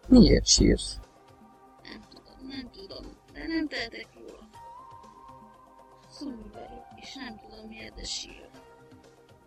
Miért 0.08 0.46
sírsz? 0.46 0.98
Nem 1.82 2.00
tudom, 2.08 2.48
nem 2.48 2.70
tudom, 2.70 3.12
de 3.32 3.40
nem 3.46 3.68
tehetek 3.68 4.08
róla. 4.14 4.48
Szomorú 6.10 6.50
vagyok, 6.52 6.84
és 6.96 7.14
nem 7.14 7.40
tudom 7.48 7.68
miért, 7.68 7.94
de 7.94 8.04
sírok. 8.04 8.50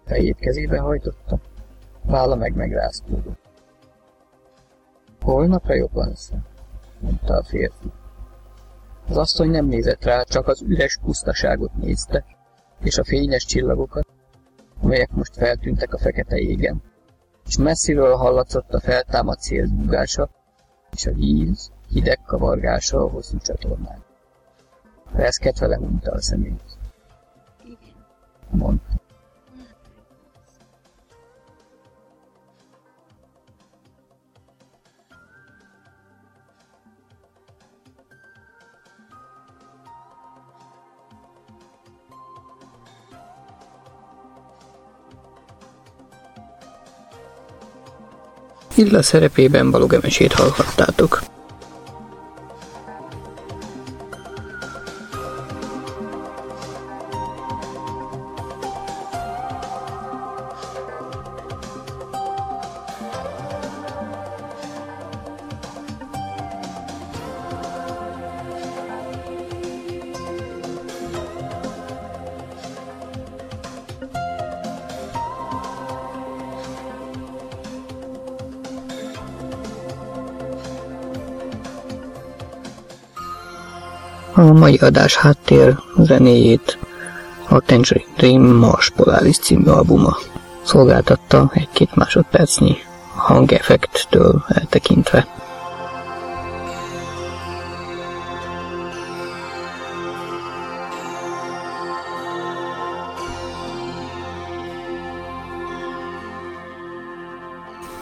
Fejét 0.06 0.38
kezébe 0.40 0.80
hajtotta, 0.80 1.40
válla 2.04 2.36
meg 2.36 2.56
megrázkódott. 2.56 3.48
Holnapra 5.22 5.74
jobban 5.74 6.08
leszel, 6.08 6.46
mondta 7.00 7.34
a 7.34 7.44
férfi. 7.44 7.92
Az 9.08 9.18
asszony 9.18 9.50
nem 9.50 9.66
nézett 9.66 10.04
rá, 10.04 10.24
csak 10.24 10.48
az 10.48 10.62
üres 10.62 10.98
pusztaságot 10.98 11.74
nézte, 11.74 12.26
és 12.84 12.98
a 12.98 13.04
fényes 13.04 13.46
csillagokat, 13.46 14.08
amelyek 14.82 15.12
most 15.12 15.36
feltűntek 15.36 15.94
a 15.94 15.98
fekete 15.98 16.36
égen, 16.38 16.82
és 17.46 17.58
messziről 17.58 18.16
hallatszott 18.16 18.74
a 18.74 18.80
feltámadt 18.80 19.40
szél 19.40 19.66
és 20.94 21.06
a 21.06 21.12
víz 21.12 21.72
hideg 21.88 22.20
kavargása 22.26 22.98
a 22.98 23.10
hosszú 23.10 23.38
csatornán. 23.38 24.04
Reszketve 25.12 25.68
lehunta 25.68 26.12
a 26.12 26.22
szemét, 26.22 26.64
Igen, 27.64 28.06
mondta. 28.50 28.89
Illa 48.80 49.02
szerepében 49.02 49.72
Balogemesét 49.72 50.34
hallhattátok. 50.34 51.22
Mai 84.70 84.78
adás 84.78 85.16
háttér 85.16 85.78
zenéjét 85.98 86.78
a 87.48 87.60
Tangerine 87.60 88.12
Dream 88.18 88.42
Mars 88.42 88.90
Polaris 88.90 89.38
című 89.38 89.70
albuma 89.70 90.18
szolgáltatta 90.64 91.52
egy-két 91.54 91.96
másodpercnyi 91.96 92.78
hangeffekttől 93.16 94.46
eltekintve. 94.48 95.28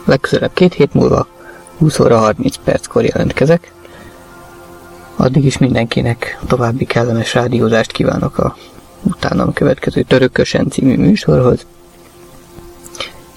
Legközelebb 0.04 0.52
két 0.52 0.74
hét 0.74 0.94
múlva 0.94 1.26
20 1.78 1.98
óra 1.98 2.18
30 2.18 2.56
perckor 2.64 3.04
jelentkezek. 3.04 3.72
Addig 5.28 5.44
is 5.44 5.58
mindenkinek 5.58 6.38
további 6.46 6.84
kellemes 6.84 7.34
rádiózást 7.34 7.92
kívánok 7.92 8.38
a 8.38 8.56
utánam 9.02 9.52
következő 9.52 10.02
Törökösen 10.02 10.68
című 10.68 10.96
műsorhoz. 10.96 11.66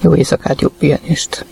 Jó 0.00 0.14
éjszakát, 0.14 0.60
jó 0.60 0.68
pihenést! 0.68 1.44